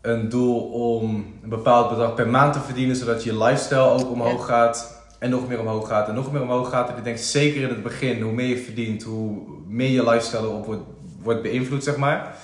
Een 0.01 0.29
doel 0.29 0.59
om 0.61 1.33
een 1.43 1.49
bepaald 1.49 1.89
bedrag 1.89 2.13
per 2.13 2.27
maand 2.27 2.53
te 2.53 2.59
verdienen, 2.59 2.95
zodat 2.95 3.23
je 3.23 3.37
lifestyle 3.37 3.79
ook 3.89 4.11
omhoog 4.11 4.45
gaat. 4.45 5.00
En 5.21 5.29
nog 5.29 5.47
meer 5.47 5.59
omhoog 5.59 5.87
gaat 5.87 6.07
en 6.07 6.15
nog 6.15 6.31
meer 6.31 6.41
omhoog 6.41 6.69
gaat. 6.69 6.89
En 6.89 6.97
ik 6.97 7.03
denk 7.03 7.17
zeker 7.17 7.61
in 7.61 7.69
het 7.69 7.83
begin, 7.83 8.21
hoe 8.21 8.31
meer 8.31 8.47
je 8.47 8.57
verdient, 8.57 9.03
hoe 9.03 9.41
meer 9.67 9.89
je 9.89 10.03
lifestyle 10.03 10.41
erop 10.41 10.65
wordt, 10.65 10.81
wordt 11.21 11.41
beïnvloed, 11.41 11.83
zeg 11.83 11.97
maar. 11.97 12.35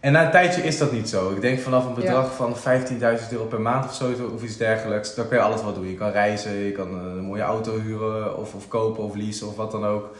En 0.00 0.12
na 0.12 0.24
een 0.24 0.30
tijdje 0.30 0.62
is 0.62 0.78
dat 0.78 0.92
niet 0.92 1.08
zo. 1.08 1.30
Ik 1.30 1.40
denk 1.40 1.60
vanaf 1.60 1.86
een 1.86 1.94
bedrag 1.94 2.34
van 2.34 2.56
15.000 2.56 3.28
euro 3.30 3.44
per 3.44 3.60
maand 3.60 3.84
of 3.84 3.94
zo, 3.94 4.12
of 4.34 4.42
iets 4.42 4.56
dergelijks, 4.56 5.14
dan 5.14 5.28
kan 5.28 5.36
je 5.36 5.42
alles 5.42 5.62
wat 5.62 5.74
doen. 5.74 5.88
Je 5.88 5.94
kan 5.94 6.10
reizen, 6.10 6.52
je 6.52 6.72
kan 6.72 6.94
een 6.94 7.24
mooie 7.24 7.42
auto 7.42 7.80
huren, 7.80 8.38
of, 8.38 8.54
of 8.54 8.68
kopen, 8.68 9.04
of 9.04 9.14
leasen, 9.14 9.48
of 9.48 9.56
wat 9.56 9.70
dan 9.70 9.84
ook. 9.84 10.16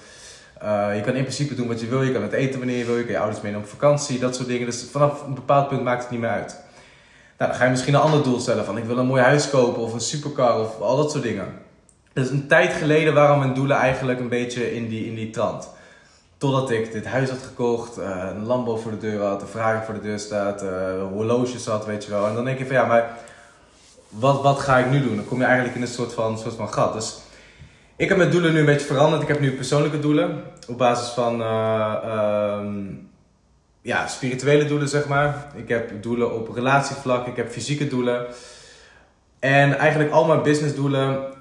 Uh, 0.63 0.97
je 0.97 1.01
kan 1.01 1.15
in 1.15 1.23
principe 1.23 1.55
doen 1.55 1.69
wat 1.69 1.81
je 1.81 1.87
wil. 1.87 2.03
Je 2.03 2.13
kan 2.13 2.23
het 2.23 2.33
eten 2.33 2.59
wanneer 2.59 2.79
je 2.79 2.85
wil. 2.85 2.97
Je 2.97 3.03
kan 3.03 3.13
je 3.13 3.19
ouders 3.19 3.41
meenemen 3.41 3.67
op 3.67 3.73
vakantie, 3.73 4.19
dat 4.19 4.35
soort 4.35 4.49
dingen. 4.49 4.67
Dus 4.67 4.87
vanaf 4.91 5.27
een 5.27 5.35
bepaald 5.35 5.69
punt 5.69 5.83
maakt 5.83 6.03
het 6.03 6.11
niet 6.11 6.21
meer 6.21 6.31
uit. 6.31 6.57
Nou, 7.39 7.51
dan 7.51 7.61
ga 7.61 7.65
je 7.65 7.71
misschien 7.71 7.95
een 7.95 8.01
ander 8.01 8.23
doel 8.23 8.41
stellen. 8.41 8.65
Van 8.65 8.79
ik 8.79 8.85
wil 8.85 8.99
een 8.99 9.07
mooi 9.07 9.23
huis 9.23 9.51
kopen 9.51 9.83
of 9.83 9.93
een 9.93 10.01
supercar 10.01 10.61
of 10.61 10.81
al 10.81 10.97
dat 10.97 11.11
soort 11.11 11.23
dingen. 11.23 11.67
Dus 12.19 12.31
een 12.31 12.47
tijd 12.47 12.73
geleden 12.73 13.15
waren 13.15 13.39
mijn 13.39 13.55
doelen 13.55 13.77
eigenlijk 13.77 14.21
een 14.21 14.29
beetje 14.29 14.75
in 14.75 14.89
die, 14.89 15.07
in 15.07 15.15
die 15.15 15.31
trant. 15.31 15.71
Totdat 16.39 16.71
ik 16.71 16.93
dit 16.93 17.07
huis 17.07 17.31
had 17.31 17.43
gekocht, 17.43 17.99
uh, 17.99 18.25
een 18.35 18.45
Lambo 18.45 18.77
voor 18.77 18.91
de 18.91 18.99
deur 18.99 19.23
had, 19.23 19.43
een 19.43 19.49
Ferrari 19.49 19.85
voor 19.85 19.95
de 19.95 20.01
deur 20.01 20.19
staat, 20.19 20.63
uh, 20.63 20.71
horloges 21.13 21.67
had, 21.67 21.87
weet 21.87 22.05
je 22.05 22.11
wel. 22.11 22.27
En 22.27 22.35
dan 22.35 22.45
denk 22.45 22.59
je 22.59 22.67
van 22.67 22.75
ja, 22.75 22.85
maar 22.85 23.17
wat, 24.09 24.43
wat 24.43 24.59
ga 24.59 24.79
ik 24.79 24.91
nu 24.91 25.03
doen? 25.03 25.17
Dan 25.17 25.25
kom 25.25 25.39
je 25.39 25.45
eigenlijk 25.45 25.77
in 25.77 25.83
een 25.83 25.89
soort 25.89 26.13
van, 26.13 26.39
soort 26.39 26.55
van 26.55 26.73
gat. 26.73 26.93
Dus 26.93 27.19
ik 27.97 28.09
heb 28.09 28.19
mijn 28.19 28.31
doelen 28.31 28.53
nu 28.53 28.59
een 28.59 28.65
beetje 28.65 28.87
veranderd. 28.87 29.23
Ik 29.23 29.29
heb 29.29 29.41
nu 29.41 29.53
persoonlijke 29.53 30.01
doelen. 30.01 30.43
Op 30.69 30.79
basis 30.79 31.09
van 31.09 31.41
uh, 31.41 31.95
um, 32.59 33.11
ja, 33.83 34.07
spirituele 34.07 34.65
doelen, 34.65 34.89
zeg 34.89 35.09
maar. 35.09 35.53
Ik 35.55 35.69
heb 35.69 36.03
doelen 36.03 36.35
op 36.35 36.55
relatievlak, 36.55 37.27
ik 37.27 37.37
heb 37.37 37.51
fysieke 37.51 37.89
doelen. 37.89 38.27
En 39.39 39.79
eigenlijk 39.79 40.11
al 40.11 40.25
mijn 40.25 40.43
businessdoelen, 40.43 41.37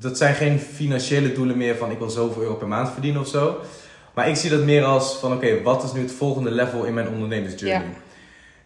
dat 0.00 0.18
zijn 0.18 0.34
geen 0.34 0.58
financiële 0.58 1.32
doelen 1.32 1.56
meer 1.56 1.76
van 1.76 1.90
ik 1.90 1.98
wil 1.98 2.10
zoveel 2.10 2.42
euro 2.42 2.54
per 2.54 2.68
maand 2.68 2.90
verdienen 2.90 3.20
of 3.20 3.28
zo. 3.28 3.60
Maar 4.14 4.28
ik 4.28 4.36
zie 4.36 4.50
dat 4.50 4.64
meer 4.64 4.84
als 4.84 5.16
van 5.16 5.32
oké, 5.32 5.62
wat 5.62 5.84
is 5.84 5.92
nu 5.92 6.00
het 6.00 6.12
volgende 6.12 6.50
level 6.50 6.84
in 6.84 6.94
mijn 6.94 7.08
ondernemersjourney? 7.08 7.80
Ja. 7.80 8.06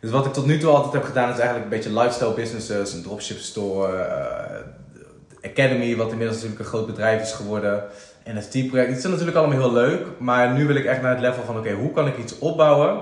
Dus 0.01 0.11
wat 0.11 0.27
ik 0.27 0.33
tot 0.33 0.47
nu 0.47 0.59
toe 0.59 0.71
altijd 0.71 0.93
heb 0.93 1.05
gedaan 1.05 1.31
is 1.31 1.39
eigenlijk 1.39 1.65
een 1.65 1.79
beetje 1.79 2.01
lifestyle 2.01 2.35
businesses, 2.35 2.93
een 2.93 3.03
dropship 3.03 3.39
store, 3.39 3.97
eh, 3.97 5.51
Academy, 5.51 5.97
wat 5.97 6.11
inmiddels 6.11 6.37
natuurlijk 6.37 6.61
een 6.61 6.77
groot 6.77 6.87
bedrijf 6.87 7.23
is 7.23 7.33
geworden. 7.33 7.85
NFT-project. 8.25 8.89
Het 8.89 8.99
is 8.99 9.05
natuurlijk 9.05 9.37
allemaal 9.37 9.59
heel 9.59 9.73
leuk, 9.73 10.07
maar 10.19 10.53
nu 10.53 10.67
wil 10.67 10.77
ik 10.77 10.85
echt 10.85 11.03
naar 11.03 11.11
het 11.11 11.21
level 11.21 11.43
van 11.45 11.59
oké, 11.59 11.73
hoe 11.73 11.93
kan 11.93 12.07
ik 12.07 12.19
iets 12.19 12.39
opbouwen 12.39 13.01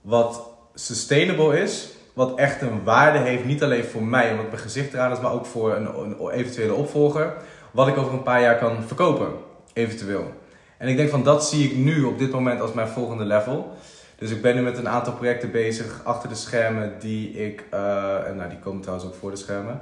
wat 0.00 0.48
sustainable 0.74 1.60
is, 1.60 1.88
wat 2.18 2.38
echt 2.38 2.62
een 2.62 2.84
waarde 2.84 3.18
heeft, 3.18 3.44
niet 3.44 3.62
alleen 3.62 3.84
voor 3.84 4.02
mij, 4.02 4.30
omdat 4.30 4.46
mijn 4.46 4.58
gezicht 4.58 4.92
eraan 4.92 5.12
is, 5.12 5.20
maar 5.20 5.32
ook 5.32 5.46
voor 5.46 5.74
een, 5.74 5.86
een 5.98 6.30
eventuele 6.30 6.74
opvolger, 6.74 7.32
wat 7.70 7.88
ik 7.88 7.96
over 7.96 8.12
een 8.12 8.22
paar 8.22 8.40
jaar 8.40 8.58
kan 8.58 8.82
verkopen, 8.82 9.28
eventueel. 9.72 10.32
En 10.78 10.88
ik 10.88 10.96
denk 10.96 11.10
van 11.10 11.22
dat 11.22 11.48
zie 11.48 11.70
ik 11.70 11.76
nu 11.76 12.02
op 12.02 12.18
dit 12.18 12.30
moment 12.30 12.60
als 12.60 12.72
mijn 12.72 12.88
volgende 12.88 13.24
level. 13.24 13.72
Dus 14.16 14.30
ik 14.30 14.42
ben 14.42 14.54
nu 14.54 14.62
met 14.62 14.78
een 14.78 14.88
aantal 14.88 15.12
projecten 15.12 15.50
bezig 15.50 16.00
achter 16.04 16.28
de 16.28 16.34
schermen 16.34 16.92
die 16.98 17.30
ik, 17.30 17.64
eh, 17.70 18.26
en 18.26 18.36
nou 18.36 18.48
die 18.48 18.58
komen 18.58 18.80
trouwens 18.80 19.08
ook 19.08 19.14
voor 19.14 19.30
de 19.30 19.36
schermen. 19.36 19.80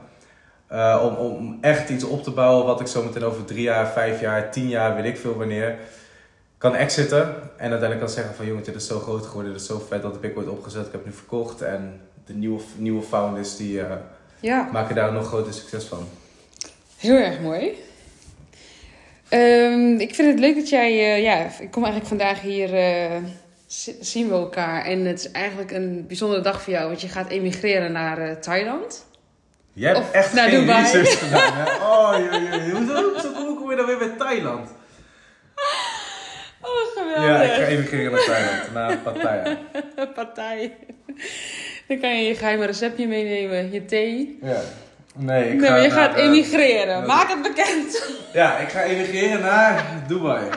Uh, 0.73 1.03
om, 1.05 1.15
om 1.15 1.59
echt 1.61 1.89
iets 1.89 2.05
op 2.05 2.23
te 2.23 2.31
bouwen 2.31 2.67
wat 2.67 2.81
ik 2.81 2.87
zo 2.87 3.03
meteen 3.03 3.25
over 3.25 3.45
drie 3.45 3.63
jaar, 3.63 3.87
vijf 3.87 4.21
jaar, 4.21 4.51
tien 4.51 4.69
jaar, 4.69 4.95
weet 4.95 5.05
ik 5.05 5.17
veel 5.17 5.37
wanneer, 5.37 5.79
kan 6.59 6.75
exiten. 6.75 7.23
En 7.57 7.71
uiteindelijk 7.71 8.01
kan 8.01 8.09
zeggen 8.09 8.35
van 8.35 8.47
jongen, 8.47 8.65
dit 8.65 8.75
is 8.75 8.87
zo 8.87 8.99
groot 8.99 9.27
geworden, 9.27 9.53
dit 9.53 9.61
is 9.61 9.67
zo 9.67 9.85
vet 9.89 10.03
dat 10.03 10.13
heb 10.13 10.25
ik 10.25 10.39
ooit 10.39 10.49
opgezet, 10.49 10.87
ik 10.87 10.93
heb 10.93 11.05
nu 11.05 11.13
verkocht. 11.13 11.63
En 11.63 12.01
de 12.27 12.35
nieuwe, 12.35 12.61
nieuwe 12.77 13.03
founders 13.03 13.57
die 13.57 13.73
uh, 13.79 13.87
Ja, 14.41 14.69
maken 14.73 14.95
daar 14.95 15.13
nog 15.13 15.27
groter 15.27 15.53
succes 15.55 15.85
van. 15.85 16.09
heel 16.97 17.17
erg 17.17 17.41
mooi. 17.41 17.73
Ehm, 19.29 19.95
ik 19.99 20.15
vind 20.15 20.29
het 20.31 20.39
leuk 20.39 20.55
dat 20.55 20.69
jij, 20.69 20.91
eh, 20.91 21.23
ja, 21.23 21.37
ik 21.61 21.71
kom 21.71 21.85
eigenlijk 21.85 22.07
vandaag 22.07 22.41
hier, 22.41 22.75
eh, 22.75 23.17
zi- 23.67 23.97
zien 24.01 24.29
we 24.29 24.35
elkaar. 24.35 24.85
En 24.85 25.05
het 25.05 25.19
is 25.19 25.31
eigenlijk 25.31 25.71
een 25.71 26.05
bijzondere 26.07 26.41
dag 26.43 26.63
voor 26.63 26.73
jou, 26.73 26.87
want 26.89 27.01
je 27.01 27.09
gaat 27.09 27.29
emigreren 27.31 27.93
naar 27.93 28.19
eh, 28.19 28.33
Thailand. 28.37 29.07
Jij 29.73 29.93
hebt 29.95 30.01
Of 30.07 30.13
echt 30.13 30.33
naar 30.33 30.49
geen 30.49 30.61
Dubai. 30.61 30.83
research 30.83 31.19
gedaan, 31.25 31.53
hè? 31.55 31.65
Oh. 31.75 32.15
Hoezo, 32.73 33.13
hoezo 33.13 33.33
hoe 33.33 33.57
kom 33.59 33.71
je 33.71 33.77
dan 33.77 33.87
weer 33.87 33.99
bij 33.99 34.15
Thailand? 34.19 34.69
Oh, 36.61 36.71
geweldig. 36.97 37.25
Ja, 37.25 37.43
ik 37.43 37.51
ga 37.51 37.63
emigreren 37.67 38.13
naar 38.13 38.25
Thailand, 38.25 38.73
naar 38.73 38.97
Pattaya. 38.99 39.57
Partij. 40.15 40.77
Dan 41.89 41.99
kan 42.01 42.17
je 42.17 42.27
je 42.29 42.35
geheime 42.35 42.67
receptje 42.67 43.07
meenemen, 43.07 43.73
je 43.73 43.85
thee. 43.85 44.39
Ja. 44.43 44.61
Nee, 45.19 45.49
ik 45.53 45.59
nee, 45.59 45.69
ga 45.69 45.71
maar 45.71 45.83
je 45.83 45.89
naar, 45.89 45.97
gaat 45.99 46.17
eh, 46.17 46.25
emigreren. 46.25 47.07
Maak 47.07 47.29
het 47.29 47.43
bekend. 47.43 48.13
Ja, 48.33 48.59
ik 48.59 48.69
ga 48.69 48.83
emigreren 48.83 49.41
naar 49.41 50.05
Dubai. 50.09 50.49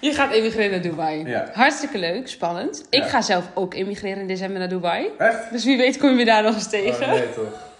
Je 0.00 0.12
gaat 0.14 0.32
emigreren 0.32 0.70
naar 0.70 0.80
Dubai. 0.80 1.26
Ja. 1.26 1.50
Hartstikke 1.52 1.98
leuk, 1.98 2.28
spannend. 2.28 2.86
Ik 2.90 3.02
Ja. 3.02 3.08
ga 3.08 3.20
zelf 3.22 3.44
ook 3.54 3.74
emigreren 3.74 4.20
in 4.20 4.26
december 4.26 4.58
naar 4.58 4.68
Dubai. 4.68 5.08
Echt? 5.18 5.50
Dus 5.50 5.64
wie 5.64 5.76
weet 5.76 5.98
kom 5.98 6.08
je 6.10 6.14
me 6.14 6.24
daar 6.24 6.42
nog 6.42 6.54
eens 6.54 6.68
tegen. 6.68 7.06
Oh, 7.06 7.12
nee 7.12 7.32
toch. 7.34 7.72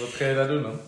Wat 0.00 0.08
ga 0.12 0.24
je 0.24 0.34
daar 0.34 0.46
doen 0.46 0.62
dan? 0.62 0.80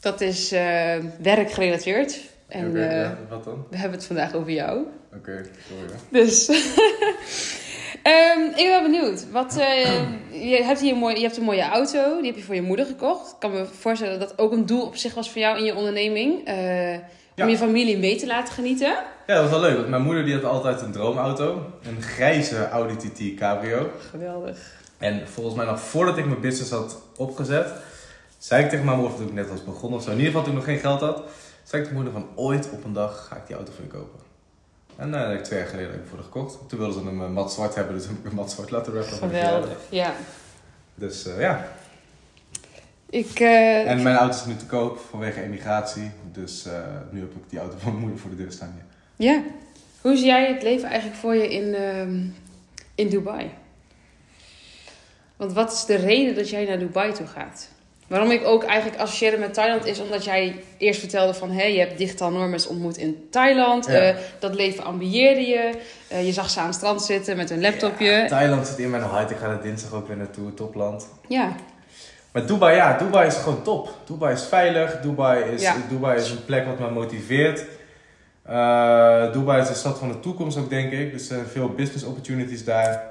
Dat 0.00 0.20
is 0.20 0.52
eh, 0.52 0.94
werkgerelateerd. 1.22 2.20
En 2.48 2.76
eh, 2.76 3.00
ja, 3.02 3.18
wat 3.28 3.44
dan? 3.44 3.66
we 3.70 3.76
hebben 3.76 3.98
het 3.98 4.06
vandaag 4.06 4.34
over 4.34 4.52
jou. 4.52 4.82
Oké, 5.14 5.44
sorry. 5.68 5.92
Dus. 6.24 6.48
Ehm, 8.02 8.40
ik 8.48 8.54
ben 8.56 8.68
wel 8.68 8.82
benieuwd. 8.82 9.30
Wat, 9.30 9.56
eh, 9.56 10.50
je, 10.50 10.62
hebt 10.62 10.80
hier 10.80 10.92
een 10.92 10.98
mooie, 10.98 11.16
je 11.16 11.22
hebt 11.22 11.36
een 11.36 11.44
mooie 11.44 11.62
auto. 11.68 12.16
Die 12.16 12.26
heb 12.26 12.36
je 12.36 12.42
voor 12.44 12.54
je 12.54 12.62
moeder 12.62 12.86
gekocht. 12.86 13.30
Ik 13.30 13.36
kan 13.38 13.50
me 13.52 13.64
voorstellen 13.80 14.18
dat 14.18 14.28
dat 14.28 14.38
ook 14.38 14.52
een 14.52 14.66
doel 14.66 14.86
op 14.86 14.96
zich 14.96 15.14
was 15.14 15.30
voor 15.30 15.40
jou 15.40 15.58
in 15.58 15.64
je 15.64 15.74
onderneming. 15.74 16.46
eh, 16.46 16.92
Ja. 17.34 17.44
Om 17.44 17.50
je 17.50 17.56
familie 17.56 17.98
mee 17.98 18.16
te 18.16 18.26
laten 18.26 18.54
genieten. 18.54 18.88
Ja, 19.26 19.34
dat 19.34 19.42
was 19.42 19.50
wel 19.50 19.60
leuk. 19.60 19.76
Want 19.76 19.88
mijn 19.88 20.02
moeder 20.02 20.24
die 20.24 20.34
had 20.34 20.44
altijd 20.44 20.80
een 20.80 20.92
droomauto. 20.92 21.66
Een 21.82 22.02
grijze 22.02 22.68
Audi 22.68 22.96
TT 22.96 23.38
Cabrio. 23.38 23.90
Geweldig. 24.10 24.58
En 24.98 25.28
volgens 25.28 25.56
mij 25.56 25.66
nog 25.66 25.80
voordat 25.80 26.16
ik 26.18 26.26
mijn 26.26 26.40
business 26.40 26.70
had 26.70 27.02
opgezet, 27.16 27.68
zei 28.38 28.64
ik 28.64 28.70
tegen 28.70 28.84
mijn 28.84 28.98
moeder, 28.98 29.16
toen 29.16 29.26
ik 29.26 29.32
net 29.32 29.48
was 29.48 29.64
begonnen 29.64 29.98
of 29.98 30.04
zo, 30.04 30.10
in 30.10 30.16
ieder 30.16 30.30
geval 30.30 30.42
toen 30.46 30.52
ik 30.52 30.58
nog 30.58 30.68
geen 30.68 30.78
geld 30.78 31.00
had, 31.00 31.16
zei 31.62 31.82
ik 31.82 31.88
tegen 31.88 31.92
mijn 31.92 31.94
moeder 31.94 32.12
van 32.12 32.44
ooit 32.44 32.68
op 32.72 32.84
een 32.84 32.92
dag 32.92 33.26
ga 33.28 33.36
ik 33.36 33.46
die 33.46 33.56
auto 33.56 33.72
voor 33.72 33.84
je 33.84 33.90
kopen. 33.90 34.20
En 35.02 35.14
eh, 35.14 35.40
twee 35.40 35.58
jaar 35.58 35.68
geleden 35.68 35.90
heb 35.90 36.00
ik 36.00 36.08
voor 36.08 36.18
gekocht. 36.18 36.58
Toen 36.68 36.78
wilden 36.78 37.00
ze 37.00 37.06
hem 37.08 37.22
eh, 37.22 37.28
mat 37.28 37.52
zwart 37.52 37.74
hebben, 37.74 37.94
dus 37.94 38.06
heb 38.06 38.16
ik 38.16 38.24
hem 38.24 38.34
mat 38.34 38.50
zwart 38.50 38.70
laten 38.70 38.92
rappen. 38.92 39.16
Geweldig. 39.16 39.78
Ja. 39.88 40.14
Dus 40.94 41.26
eh, 41.26 41.40
ja. 41.40 41.68
Ik, 43.10 43.40
En 43.40 44.02
mijn 44.02 44.16
auto 44.16 44.36
is 44.36 44.44
nu 44.44 44.56
te 44.56 44.66
koop 44.66 44.98
vanwege 45.10 45.42
emigratie. 45.42 46.10
Dus 46.32 46.66
nu 47.10 47.20
heb 47.20 47.30
ik 47.30 47.42
die 47.48 47.58
auto 47.58 47.76
van 47.78 47.90
mijn 47.90 48.00
moeder 48.00 48.20
voor 48.20 48.30
de 48.30 48.36
deur 48.36 48.52
staan. 48.52 48.74
Ja. 49.16 49.32
Ja. 49.32 49.42
Hoe 50.00 50.16
zie 50.16 50.26
jij 50.26 50.52
het 50.52 50.62
leven 50.62 50.88
eigenlijk 50.88 51.20
voor 51.20 51.34
je 51.34 51.52
in, 51.52 51.74
ehm, 51.74 52.20
in 52.94 53.08
Dubai? 53.08 53.50
Want 55.36 55.52
wat 55.52 55.72
is 55.72 55.84
de 55.84 55.94
reden 55.94 56.34
dat 56.34 56.50
jij 56.50 56.64
naar 56.64 56.78
Dubai 56.78 57.12
toe 57.12 57.26
gaat? 57.26 57.68
Waarom 58.12 58.30
ik 58.30 58.44
ook 58.44 58.64
eigenlijk 58.64 59.00
associeerde 59.00 59.36
met 59.36 59.54
Thailand 59.54 59.86
is 59.86 60.00
omdat 60.00 60.24
jij 60.24 60.62
eerst 60.78 61.00
vertelde 61.00 61.34
van... 61.34 61.50
Hé, 61.50 61.64
je 61.64 61.78
hebt 61.78 61.98
Digital 61.98 62.30
Normus 62.30 62.66
ontmoet 62.66 62.96
in 62.96 63.26
Thailand. 63.30 63.86
Ja. 63.86 63.92
eh, 63.92 64.16
dat 64.38 64.54
leven 64.54 64.84
ambieerde 64.84 65.40
je. 65.40 65.70
Eh, 66.08 66.26
je 66.26 66.32
zag 66.32 66.50
ze 66.50 66.60
aan 66.60 66.66
het 66.66 66.74
strand 66.74 67.02
zitten 67.02 67.36
met 67.36 67.50
een 67.50 67.60
laptopje. 67.60 68.04
Ja, 68.10 68.18
Ja. 68.18 68.26
Thailand 68.26 68.66
zit 68.66 68.78
in 68.78 68.90
mijn 68.90 69.02
hart. 69.02 69.30
Ik 69.30 69.36
ga 69.36 69.46
er 69.46 69.62
dinsdag 69.62 69.92
ook 69.92 70.08
weer 70.08 70.16
naartoe, 70.16 70.54
topland. 70.54 71.06
Maar 72.32 72.46
Dubai, 72.46 72.76
ja, 72.76 72.98
Dubai 72.98 73.26
is 73.26 73.34
gewoon 73.36 73.62
top. 73.62 73.88
Dubai 74.06 74.34
is 74.34 74.42
veilig. 74.44 75.00
Dubai 75.00 75.42
is, 75.42 75.62
Ja. 75.62 75.76
Dubai 75.88 76.18
is 76.20 76.30
een 76.30 76.44
plek 76.44 76.66
wat 76.66 76.78
me 76.78 76.90
motiveert. 76.90 77.64
Eh, 78.42 79.32
Dubai 79.32 79.60
is 79.62 79.68
de 79.68 79.74
stad 79.74 79.98
van 79.98 80.08
de 80.08 80.20
toekomst 80.20 80.58
ook, 80.58 80.70
denk 80.70 80.92
ik. 80.92 81.12
Dus 81.12 81.20
er 81.28 81.34
zijn 81.36 81.46
veel 81.46 81.68
business 81.68 82.04
opportunities 82.04 82.64
daar. 82.64 83.10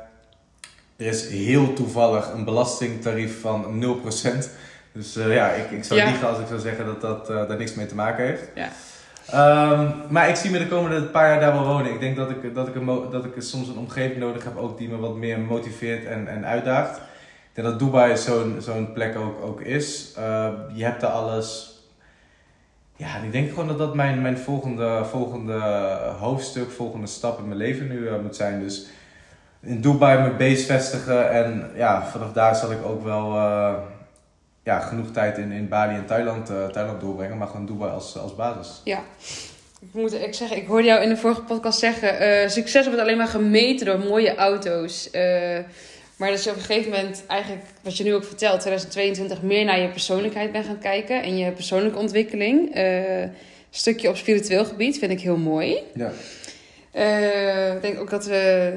Er 0.97 1.05
is 1.05 1.27
heel 1.29 1.73
toevallig 1.73 2.31
een 2.33 2.45
belastingtarief 2.45 3.41
van 3.41 3.79
0%. 3.79 4.49
Dus 4.91 5.15
eh, 5.15 5.33
ja, 5.33 5.49
ik, 5.49 5.71
ik 5.71 5.83
zou 5.83 5.99
Ja. 5.99 6.05
liegen 6.05 6.27
als 6.27 6.39
ik 6.39 6.47
zou 6.47 6.59
zeggen 6.59 6.85
dat 6.85 7.01
dat 7.01 7.29
eh, 7.29 7.47
daar 7.47 7.57
niks 7.57 7.73
mee 7.73 7.85
te 7.85 7.95
maken 7.95 8.25
heeft. 8.25 8.43
Ja. 8.55 8.69
Ehm, 9.29 9.89
maar 10.09 10.29
ik 10.29 10.35
zie 10.35 10.51
me 10.51 10.57
de 10.57 10.67
komende 10.67 11.01
paar 11.01 11.27
jaar 11.29 11.39
daar 11.39 11.53
wel 11.53 11.65
wonen. 11.65 11.93
Ik 11.93 11.99
denk 11.99 12.15
dat 12.15 12.29
ik, 12.29 12.55
dat 12.55 12.67
ik, 12.67 12.75
een, 12.75 13.07
dat 13.11 13.25
ik 13.25 13.31
soms 13.37 13.67
een 13.67 13.77
omgeving 13.77 14.19
nodig 14.19 14.43
heb 14.43 14.57
ook 14.57 14.77
die 14.77 14.89
me 14.89 14.97
wat 14.97 15.15
meer 15.15 15.39
motiveert 15.39 16.05
en, 16.05 16.27
en 16.27 16.45
uitdaagt. 16.45 16.97
Ik 16.97 17.57
denk 17.57 17.67
dat 17.67 17.79
Dubai 17.79 18.17
zo'n 18.17 18.55
zo'n 18.59 18.93
plek 18.93 19.17
ook, 19.17 19.43
ook 19.45 19.61
is. 19.61 20.13
Eh, 20.17 20.47
je 20.73 20.83
hebt 20.83 21.01
daar 21.01 21.09
alles. 21.11 21.69
Ja, 22.95 23.15
en 23.15 23.23
ik 23.23 23.31
denk 23.31 23.49
gewoon 23.49 23.67
dat 23.67 23.77
dat 23.77 23.95
mijn, 23.95 24.21
mijn 24.21 24.37
volgende, 24.37 25.05
volgende 25.09 25.59
hoofdstuk, 26.19 26.71
volgende 26.71 27.07
stap 27.07 27.39
in 27.39 27.45
mijn 27.47 27.57
leven 27.57 27.87
nu 27.87 28.09
moet 28.21 28.35
zijn. 28.35 28.59
Dus 28.59 28.85
in 29.61 29.81
Dubai 29.81 30.19
mijn 30.19 30.37
base 30.37 30.65
vestigen 30.65 31.31
en 31.31 31.71
ja, 31.75 32.05
vanaf 32.05 32.31
daar 32.33 32.55
zal 32.55 32.71
ik 32.71 32.85
ook 32.85 33.03
wel 33.03 33.37
ja, 34.63 34.79
genoeg 34.79 35.11
tijd 35.11 35.37
in, 35.37 35.51
in 35.51 35.67
Bali 35.67 35.95
en 35.95 36.05
Thailand, 36.05 36.49
eh, 36.49 36.65
Thailand 36.65 37.01
doorbrengen, 37.01 37.37
maar 37.37 37.47
gewoon 37.47 37.65
Dubai 37.65 37.91
als, 37.91 38.17
als 38.17 38.35
basis. 38.35 38.81
Ik 39.81 39.87
moet 39.91 40.13
ik 40.13 40.33
zeggen, 40.33 40.57
ik 40.57 40.67
hoorde 40.67 40.87
jou 40.87 41.01
in 41.01 41.09
de 41.09 41.17
vorige 41.17 41.41
podcast 41.41 41.79
zeggen... 41.79 42.19
eh, 42.19 42.49
succes 42.49 42.85
wordt 42.85 43.01
alleen 43.01 43.17
maar 43.17 43.27
gemeten 43.27 43.85
door 43.85 43.99
mooie 43.99 44.35
auto's. 44.35 45.09
Eh, 45.09 45.59
maar 46.17 46.29
dat 46.29 46.43
je 46.43 46.49
op 46.49 46.55
een 46.55 46.61
gegeven 46.61 46.91
moment 46.91 47.23
eigenlijk, 47.27 47.63
wat 47.83 47.97
je 47.97 48.03
nu 48.03 48.13
ook 48.13 48.23
vertelt... 48.23 48.59
2022 48.59 49.41
meer 49.41 49.65
naar 49.65 49.79
je 49.79 49.87
persoonlijkheid 49.87 50.51
bent 50.51 50.65
gaan 50.65 50.79
kijken... 50.79 51.23
en 51.23 51.37
je 51.37 51.51
persoonlijke 51.51 51.97
ontwikkeling. 51.97 52.75
Stukje 53.69 54.09
op 54.09 54.15
spiritueel 54.15 54.65
gebied 54.65 54.99
vind 54.99 55.11
ik 55.11 55.21
heel 55.21 55.37
mooi. 55.37 55.77
Ja. 55.93 56.11
Ik 57.73 57.81
denk 57.81 57.99
ook 57.99 58.09
dat 58.09 58.25
we 58.25 58.73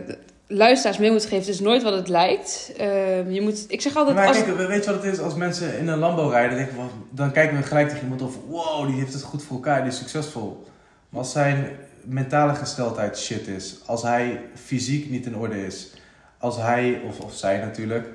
luisteraars 0.46 0.98
mee 0.98 1.10
moeten 1.10 1.28
geven... 1.28 1.44
het 1.44 1.54
is 1.54 1.60
nooit 1.60 1.82
wat 1.82 1.92
het 1.92 2.08
lijkt. 2.08 2.72
Eh, 2.76 3.30
je 3.30 3.40
moet, 3.40 3.64
ik 3.68 3.80
zeg 3.80 3.96
altijd... 3.96 4.16
Maar 4.16 4.26
als, 4.26 4.44
kijk, 4.44 4.56
weet 4.56 4.84
je 4.84 4.90
wat 4.92 5.02
het 5.02 5.12
is? 5.12 5.18
Als 5.20 5.34
mensen 5.34 5.78
in 5.78 5.88
een 5.88 5.98
Lambo 5.98 6.28
rijden, 6.28 6.56
denken 6.56 6.76
dan 7.10 7.32
kijken 7.32 7.56
we 7.56 7.62
gelijk 7.62 7.88
tegen 7.88 8.02
iemand 8.02 8.22
of 8.22 8.36
wow, 8.48 8.86
die 8.86 8.96
heeft 8.96 9.12
het 9.12 9.22
goed 9.22 9.42
voor 9.42 9.56
elkaar, 9.56 9.80
die 9.80 9.92
is 9.92 9.98
succesvol. 9.98 10.66
Maar 11.08 11.20
als 11.20 11.32
zijn 11.32 11.68
mentale 12.02 12.54
gesteldheid 12.54 13.18
shit 13.18 13.46
is, 13.46 13.76
als 13.86 14.02
hij 14.02 14.40
fysiek 14.54 15.10
niet 15.10 15.26
in 15.26 15.36
orde 15.36 15.66
is, 15.66 15.92
als 16.38 16.56
hij, 16.56 17.00
of, 17.08 17.20
of 17.20 17.34
zij 17.34 17.58
natuurlijk, 17.58 18.06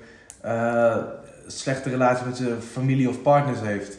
eh, 0.41 0.97
slechte 1.47 1.89
relatie 1.89 2.25
met 2.25 2.37
zijn 2.37 2.61
familie 2.71 3.09
of 3.09 3.21
partners 3.21 3.59
heeft, 3.59 3.97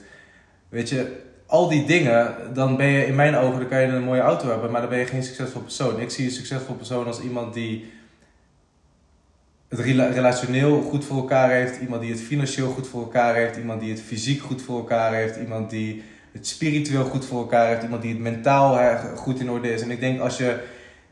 weet 0.69 0.89
je, 0.89 1.17
al 1.47 1.69
die 1.69 1.87
dingen, 1.87 2.35
dan 2.55 2.77
ben 2.77 2.87
je 2.87 3.07
in 3.07 3.15
mijn 3.15 3.37
ogen, 3.37 3.59
dan 3.59 3.69
kan 3.69 3.81
je 3.81 3.87
een 3.87 4.03
mooie 4.03 4.21
auto 4.21 4.49
hebben, 4.49 4.71
maar 4.71 4.81
dan 4.81 4.91
ben 4.91 4.99
je 4.99 5.07
geen 5.07 5.25
succesvol 5.25 5.61
persoon. 5.61 6.01
Ik 6.01 6.11
zie 6.11 6.25
een 6.25 6.31
succesvol 6.31 6.75
persoon 6.75 7.07
als 7.07 7.21
iemand 7.21 7.55
die 7.55 7.93
het 9.71 9.79
rela- 9.81 10.09
relationeel 10.09 10.83
goed 10.83 11.05
voor 11.05 11.17
elkaar 11.17 11.51
heeft, 11.51 11.81
iemand 11.81 12.01
die 12.01 12.11
het 12.11 12.21
financieel 12.21 12.71
goed 12.71 12.87
voor 12.87 13.01
elkaar 13.01 13.35
heeft, 13.35 13.57
iemand 13.57 13.81
die 13.81 13.91
het 13.91 14.01
fysiek 14.03 14.43
goed 14.43 14.63
voor 14.63 14.79
elkaar 14.79 15.13
heeft, 15.13 15.37
iemand 15.37 15.71
die 15.71 16.03
het 16.33 16.47
spiritueel 16.47 17.05
goed 17.05 17.25
voor 17.25 17.39
elkaar 17.39 17.69
heeft, 17.69 17.83
iemand 17.83 18.03
die 18.03 18.13
het 18.13 18.21
mentaal 18.21 18.97
goed 19.17 19.41
in 19.41 19.51
orde 19.51 19.73
is. 19.73 19.83
En 19.83 19.91
ik 19.91 20.01
denk 20.01 20.21
als 20.21 20.37
je 20.37 20.61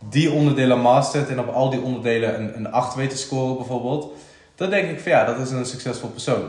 die 0.08 0.30
onderdelen 0.30 0.80
mastert 0.80 1.28
en 1.28 1.40
op 1.40 1.48
al 1.48 1.70
die 1.70 1.80
onderdelen 1.80 2.40
een, 2.40 2.56
een 2.56 2.70
8 2.72 2.94
weet 2.94 3.10
te 3.10 3.16
scoren 3.16 3.56
bijvoorbeeld. 3.56 4.12
Dan 4.54 4.70
denk 4.70 4.90
ik 4.90 5.00
van 5.00 5.12
ja, 5.12 5.24
dat 5.24 5.38
is 5.38 5.50
een 5.50 5.66
succesvol 5.66 6.08
persoon. 6.08 6.48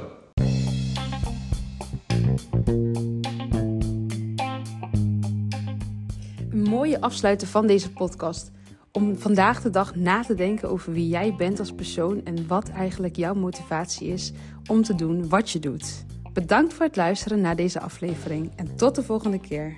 Mooie 6.53 7.01
afsluiter 7.01 7.47
van 7.47 7.67
deze 7.67 7.91
podcast. 7.91 8.51
Om 8.91 9.17
vandaag 9.17 9.61
de 9.61 9.69
dag 9.69 9.95
na 9.95 10.21
te 10.21 10.33
denken 10.33 10.69
over 10.69 10.93
wie 10.93 11.07
jij 11.07 11.35
bent 11.35 11.59
als 11.59 11.71
persoon 11.71 12.25
en 12.25 12.47
wat 12.47 12.69
eigenlijk 12.69 13.15
jouw 13.15 13.33
motivatie 13.33 14.07
is 14.07 14.31
om 14.67 14.83
te 14.83 14.95
doen 14.95 15.29
wat 15.29 15.49
je 15.49 15.59
doet. 15.59 16.05
Bedankt 16.33 16.73
voor 16.73 16.85
het 16.85 16.95
luisteren 16.95 17.41
naar 17.41 17.55
deze 17.55 17.79
aflevering 17.79 18.51
en 18.55 18.75
tot 18.75 18.95
de 18.95 19.03
volgende 19.03 19.39
keer. 19.39 19.75